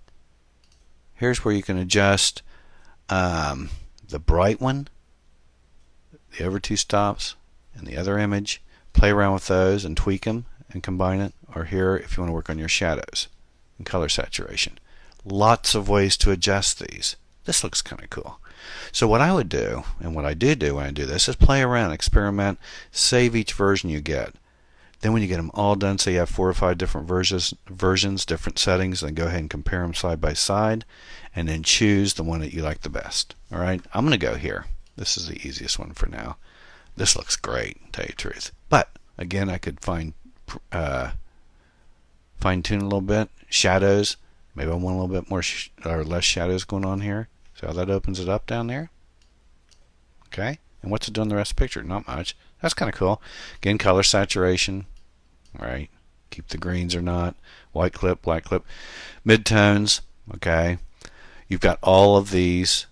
Here's 1.14 1.44
where 1.44 1.54
you 1.54 1.62
can 1.62 1.78
adjust 1.78 2.42
um, 3.08 3.70
the 4.14 4.20
bright 4.20 4.60
one, 4.60 4.86
the 6.38 6.44
over 6.44 6.60
two 6.60 6.76
stops, 6.76 7.34
and 7.74 7.84
the 7.84 7.96
other 7.96 8.16
image. 8.16 8.62
Play 8.92 9.10
around 9.10 9.34
with 9.34 9.48
those 9.48 9.84
and 9.84 9.96
tweak 9.96 10.24
them 10.24 10.46
and 10.70 10.84
combine 10.84 11.20
it. 11.20 11.34
Or 11.52 11.64
here, 11.64 11.96
if 11.96 12.16
you 12.16 12.22
want 12.22 12.28
to 12.28 12.34
work 12.34 12.48
on 12.48 12.56
your 12.56 12.68
shadows 12.68 13.26
and 13.76 13.84
color 13.84 14.08
saturation. 14.08 14.78
Lots 15.24 15.74
of 15.74 15.88
ways 15.88 16.16
to 16.18 16.30
adjust 16.30 16.78
these. 16.78 17.16
This 17.44 17.64
looks 17.64 17.82
kind 17.82 18.00
of 18.04 18.10
cool. 18.10 18.38
So 18.92 19.08
what 19.08 19.20
I 19.20 19.34
would 19.34 19.48
do, 19.48 19.82
and 19.98 20.14
what 20.14 20.24
I 20.24 20.34
do 20.34 20.54
do 20.54 20.76
when 20.76 20.86
I 20.86 20.92
do 20.92 21.06
this, 21.06 21.28
is 21.28 21.34
play 21.34 21.60
around, 21.60 21.90
experiment, 21.90 22.60
save 22.92 23.34
each 23.34 23.52
version 23.52 23.90
you 23.90 24.00
get. 24.00 24.36
Then 25.04 25.12
when 25.12 25.20
you 25.20 25.28
get 25.28 25.36
them 25.36 25.50
all 25.52 25.74
done, 25.74 25.98
say 25.98 26.14
you 26.14 26.20
have 26.20 26.30
four 26.30 26.48
or 26.48 26.54
five 26.54 26.78
different 26.78 27.06
versions, 27.06 27.52
versions, 27.66 28.24
different 28.24 28.58
settings, 28.58 29.02
then 29.02 29.12
go 29.12 29.26
ahead 29.26 29.40
and 29.40 29.50
compare 29.50 29.82
them 29.82 29.92
side 29.92 30.18
by 30.18 30.32
side, 30.32 30.86
and 31.36 31.46
then 31.46 31.62
choose 31.62 32.14
the 32.14 32.22
one 32.22 32.40
that 32.40 32.54
you 32.54 32.62
like 32.62 32.80
the 32.80 32.88
best. 32.88 33.34
All 33.52 33.58
right, 33.58 33.82
I'm 33.92 34.06
going 34.06 34.18
to 34.18 34.26
go 34.26 34.36
here. 34.36 34.64
This 34.96 35.18
is 35.18 35.28
the 35.28 35.46
easiest 35.46 35.78
one 35.78 35.92
for 35.92 36.08
now. 36.08 36.38
This 36.96 37.16
looks 37.16 37.36
great, 37.36 37.92
tell 37.92 38.06
you 38.06 38.12
the 38.12 38.16
truth. 38.16 38.50
But 38.70 38.96
again, 39.18 39.50
I 39.50 39.58
could 39.58 39.78
find 39.80 40.14
uh, 40.72 41.10
fine 42.38 42.62
tune 42.62 42.80
a 42.80 42.84
little 42.84 43.02
bit. 43.02 43.28
Shadows, 43.50 44.16
maybe 44.54 44.70
I 44.70 44.74
want 44.74 44.96
a 44.96 45.00
little 45.02 45.20
bit 45.20 45.28
more 45.28 45.42
or 45.84 46.02
less 46.02 46.24
shadows 46.24 46.64
going 46.64 46.86
on 46.86 47.02
here. 47.02 47.28
See 47.60 47.66
how 47.66 47.74
that 47.74 47.90
opens 47.90 48.20
it 48.20 48.30
up 48.30 48.46
down 48.46 48.68
there? 48.68 48.88
Okay, 50.28 50.60
and 50.80 50.90
what's 50.90 51.08
it 51.08 51.12
doing 51.12 51.28
the 51.28 51.36
rest 51.36 51.50
of 51.50 51.56
the 51.56 51.60
picture? 51.60 51.82
Not 51.82 52.08
much. 52.08 52.34
That's 52.62 52.72
kind 52.72 52.88
of 52.88 52.98
cool. 52.98 53.20
Again, 53.58 53.76
color 53.76 54.02
saturation, 54.02 54.86
right? 55.58 55.90
Keep 56.30 56.48
the 56.48 56.58
greens 56.58 56.94
or 56.94 57.02
not. 57.02 57.36
White 57.72 57.92
clip, 57.92 58.22
black 58.22 58.44
clip. 58.44 58.64
Midtones, 59.26 60.00
okay. 60.34 60.78
You've 61.48 61.60
got 61.60 61.78
all 61.82 62.16
of 62.16 62.30
these 62.30 62.86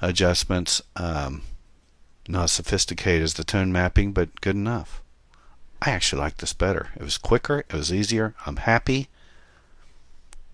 adjustments. 0.00 0.82
Um, 0.96 1.42
not 2.28 2.44
as 2.44 2.52
sophisticated 2.52 3.22
as 3.22 3.34
the 3.34 3.44
tone 3.44 3.72
mapping, 3.72 4.12
but 4.12 4.40
good 4.40 4.56
enough. 4.56 5.02
I 5.80 5.90
actually 5.90 6.20
like 6.20 6.38
this 6.38 6.52
better. 6.52 6.88
It 6.96 7.02
was 7.02 7.18
quicker, 7.18 7.60
it 7.60 7.72
was 7.72 7.92
easier. 7.92 8.34
I'm 8.44 8.56
happy. 8.56 9.08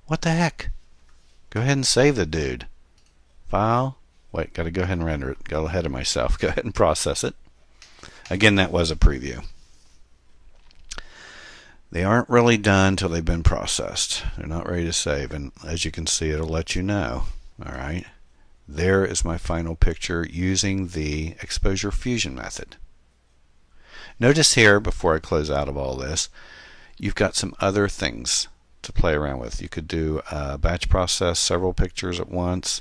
What 0.07 0.23
the 0.23 0.31
heck? 0.31 0.71
Go 1.51 1.61
ahead 1.61 1.73
and 1.77 1.87
save 1.87 2.17
the 2.17 2.27
dude. 2.27 2.67
File. 3.49 3.99
Wait, 4.33 4.55
got 4.55 4.65
to 4.65 4.71
go 4.71 4.83
ahead 4.83 4.99
and 4.99 5.07
render 5.07 5.31
it. 5.31 5.45
Got 5.45 5.65
ahead 5.67 5.87
of 5.87 5.93
myself. 5.93 6.39
Go 6.41 6.49
ahead 6.49 6.65
and 6.65 6.75
process 6.75 7.23
it. 7.23 7.35
Again, 8.31 8.55
that 8.57 8.73
was 8.73 8.91
a 8.91 8.97
preview. 8.97 9.45
They 11.93 12.05
aren't 12.05 12.31
really 12.31 12.57
done 12.57 12.95
until 12.95 13.11
they've 13.11 13.23
been 13.23 13.43
processed. 13.43 14.25
They're 14.39 14.47
not 14.47 14.67
ready 14.67 14.87
to 14.87 14.95
save, 14.95 15.31
and 15.31 15.53
as 15.67 15.85
you 15.85 15.91
can 15.91 16.07
see, 16.07 16.31
it'll 16.31 16.49
let 16.49 16.75
you 16.75 16.83
know. 16.83 17.25
All 17.65 17.73
right. 17.73 18.07
There 18.67 19.05
is 19.05 19.27
my 19.27 19.37
final 19.37 19.77
picture 19.77 20.27
using 20.31 20.89
the 20.89 21.35
exposure 21.43 21.91
fusion 21.91 22.35
method. 22.35 22.77
Notice 24.19 24.55
here, 24.55 24.81
before 24.81 25.15
I 25.15 25.19
close 25.19 25.51
out 25.51 25.69
of 25.69 25.77
all 25.77 25.95
this, 25.97 26.31
you've 26.97 27.15
got 27.15 27.37
some 27.37 27.55
other 27.61 27.89
things 27.89 28.49
to 28.81 28.91
play 28.91 29.13
around 29.13 29.41
with. 29.41 29.61
You 29.61 29.69
could 29.69 29.87
do 29.87 30.23
a 30.31 30.57
batch 30.57 30.89
process, 30.89 31.39
several 31.39 31.75
pictures 31.75 32.19
at 32.19 32.31
once, 32.31 32.81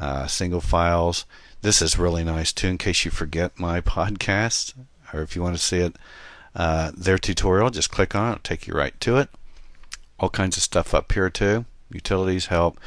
uh, 0.00 0.26
single 0.28 0.62
files. 0.62 1.26
This 1.60 1.82
is 1.82 1.98
really 1.98 2.24
nice 2.24 2.54
too, 2.54 2.68
in 2.68 2.78
case 2.78 3.04
you 3.04 3.10
forget 3.10 3.60
my 3.60 3.80
podcast, 3.82 4.72
or 5.12 5.20
if 5.20 5.36
you 5.36 5.42
want 5.42 5.56
to 5.56 5.62
see 5.62 5.80
it 5.80 5.96
uh, 6.56 6.90
their 6.96 7.18
tutorial. 7.18 7.70
Just 7.70 7.90
click 7.90 8.14
on 8.14 8.28
it, 8.28 8.32
it'll 8.32 8.42
take 8.42 8.66
you 8.66 8.74
right 8.74 8.98
to 9.00 9.18
it. 9.18 9.28
All 10.18 10.30
kinds 10.30 10.56
of 10.56 10.62
stuff 10.62 10.94
up 10.94 11.12
here 11.12 11.30
too. 11.30 11.66
Utilities 11.90 12.46
help. 12.46 12.80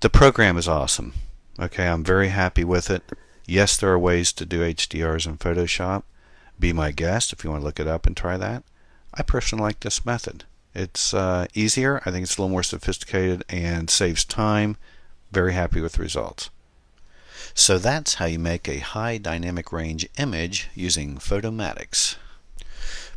The 0.00 0.10
program 0.10 0.56
is 0.56 0.66
awesome. 0.66 1.12
Okay, 1.60 1.86
I'm 1.86 2.02
very 2.02 2.28
happy 2.28 2.64
with 2.64 2.90
it. 2.90 3.02
Yes, 3.46 3.76
there 3.76 3.92
are 3.92 3.98
ways 3.98 4.32
to 4.32 4.46
do 4.46 4.60
HDRs 4.60 5.26
in 5.26 5.38
Photoshop. 5.38 6.02
Be 6.58 6.72
my 6.72 6.90
guest 6.90 7.32
if 7.32 7.44
you 7.44 7.50
want 7.50 7.62
to 7.62 7.64
look 7.64 7.80
it 7.80 7.86
up 7.86 8.06
and 8.06 8.16
try 8.16 8.36
that. 8.36 8.64
I 9.14 9.22
personally 9.22 9.62
like 9.62 9.80
this 9.80 10.06
method. 10.06 10.44
It's 10.74 11.12
uh, 11.12 11.46
easier. 11.54 12.00
I 12.06 12.10
think 12.10 12.22
it's 12.22 12.36
a 12.36 12.40
little 12.40 12.52
more 12.52 12.62
sophisticated 12.62 13.44
and 13.48 13.90
saves 13.90 14.24
time. 14.24 14.76
Very 15.30 15.52
happy 15.52 15.80
with 15.80 15.92
the 15.92 16.02
results. 16.02 16.50
So 17.54 17.78
that's 17.78 18.14
how 18.14 18.26
you 18.26 18.38
make 18.38 18.68
a 18.68 18.78
high 18.78 19.18
dynamic 19.18 19.72
range 19.72 20.08
image 20.16 20.68
using 20.74 21.16
Photomatix. 21.16 22.16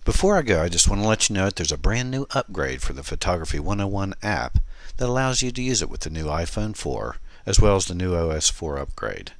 Before 0.03 0.35
I 0.35 0.41
go, 0.41 0.63
I 0.63 0.67
just 0.67 0.89
want 0.89 1.03
to 1.03 1.07
let 1.07 1.29
you 1.29 1.35
know 1.35 1.45
that 1.45 1.57
there's 1.57 1.71
a 1.71 1.77
brand 1.77 2.09
new 2.09 2.25
upgrade 2.31 2.81
for 2.81 2.93
the 2.93 3.03
Photography 3.03 3.59
101 3.59 4.15
app 4.23 4.57
that 4.97 5.07
allows 5.07 5.43
you 5.43 5.51
to 5.51 5.61
use 5.61 5.83
it 5.83 5.91
with 5.91 6.01
the 6.01 6.09
new 6.09 6.25
iPhone 6.25 6.75
4 6.75 7.17
as 7.45 7.59
well 7.59 7.75
as 7.75 7.85
the 7.85 7.93
new 7.93 8.15
OS 8.15 8.49
4 8.49 8.77
upgrade. 8.77 9.33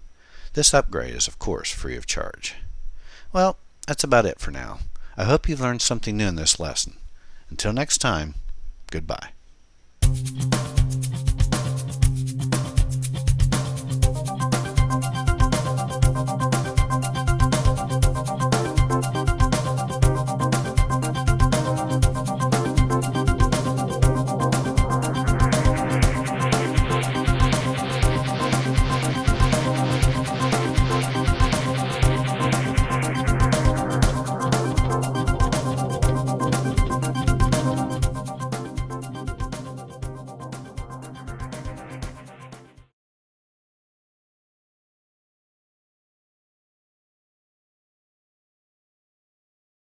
This 0.54 0.72
upgrade 0.74 1.16
is, 1.16 1.28
of 1.28 1.40
course, 1.40 1.72
free 1.72 1.96
of 1.96 2.06
charge. 2.06 2.56
Well, 3.34 3.58
that's 3.88 4.04
about 4.04 4.28
it 4.28 4.40
for 4.40 4.52
now. 4.52 4.80
I 5.18 5.24
hope 5.24 5.50
you've 5.50 5.62
learned 5.62 5.82
something 5.82 6.16
new 6.16 6.28
in 6.28 6.36
this 6.36 6.60
lesson. 6.60 6.94
Until 7.50 7.74
next 7.74 7.98
time, 7.98 8.36
goodbye. 8.92 9.30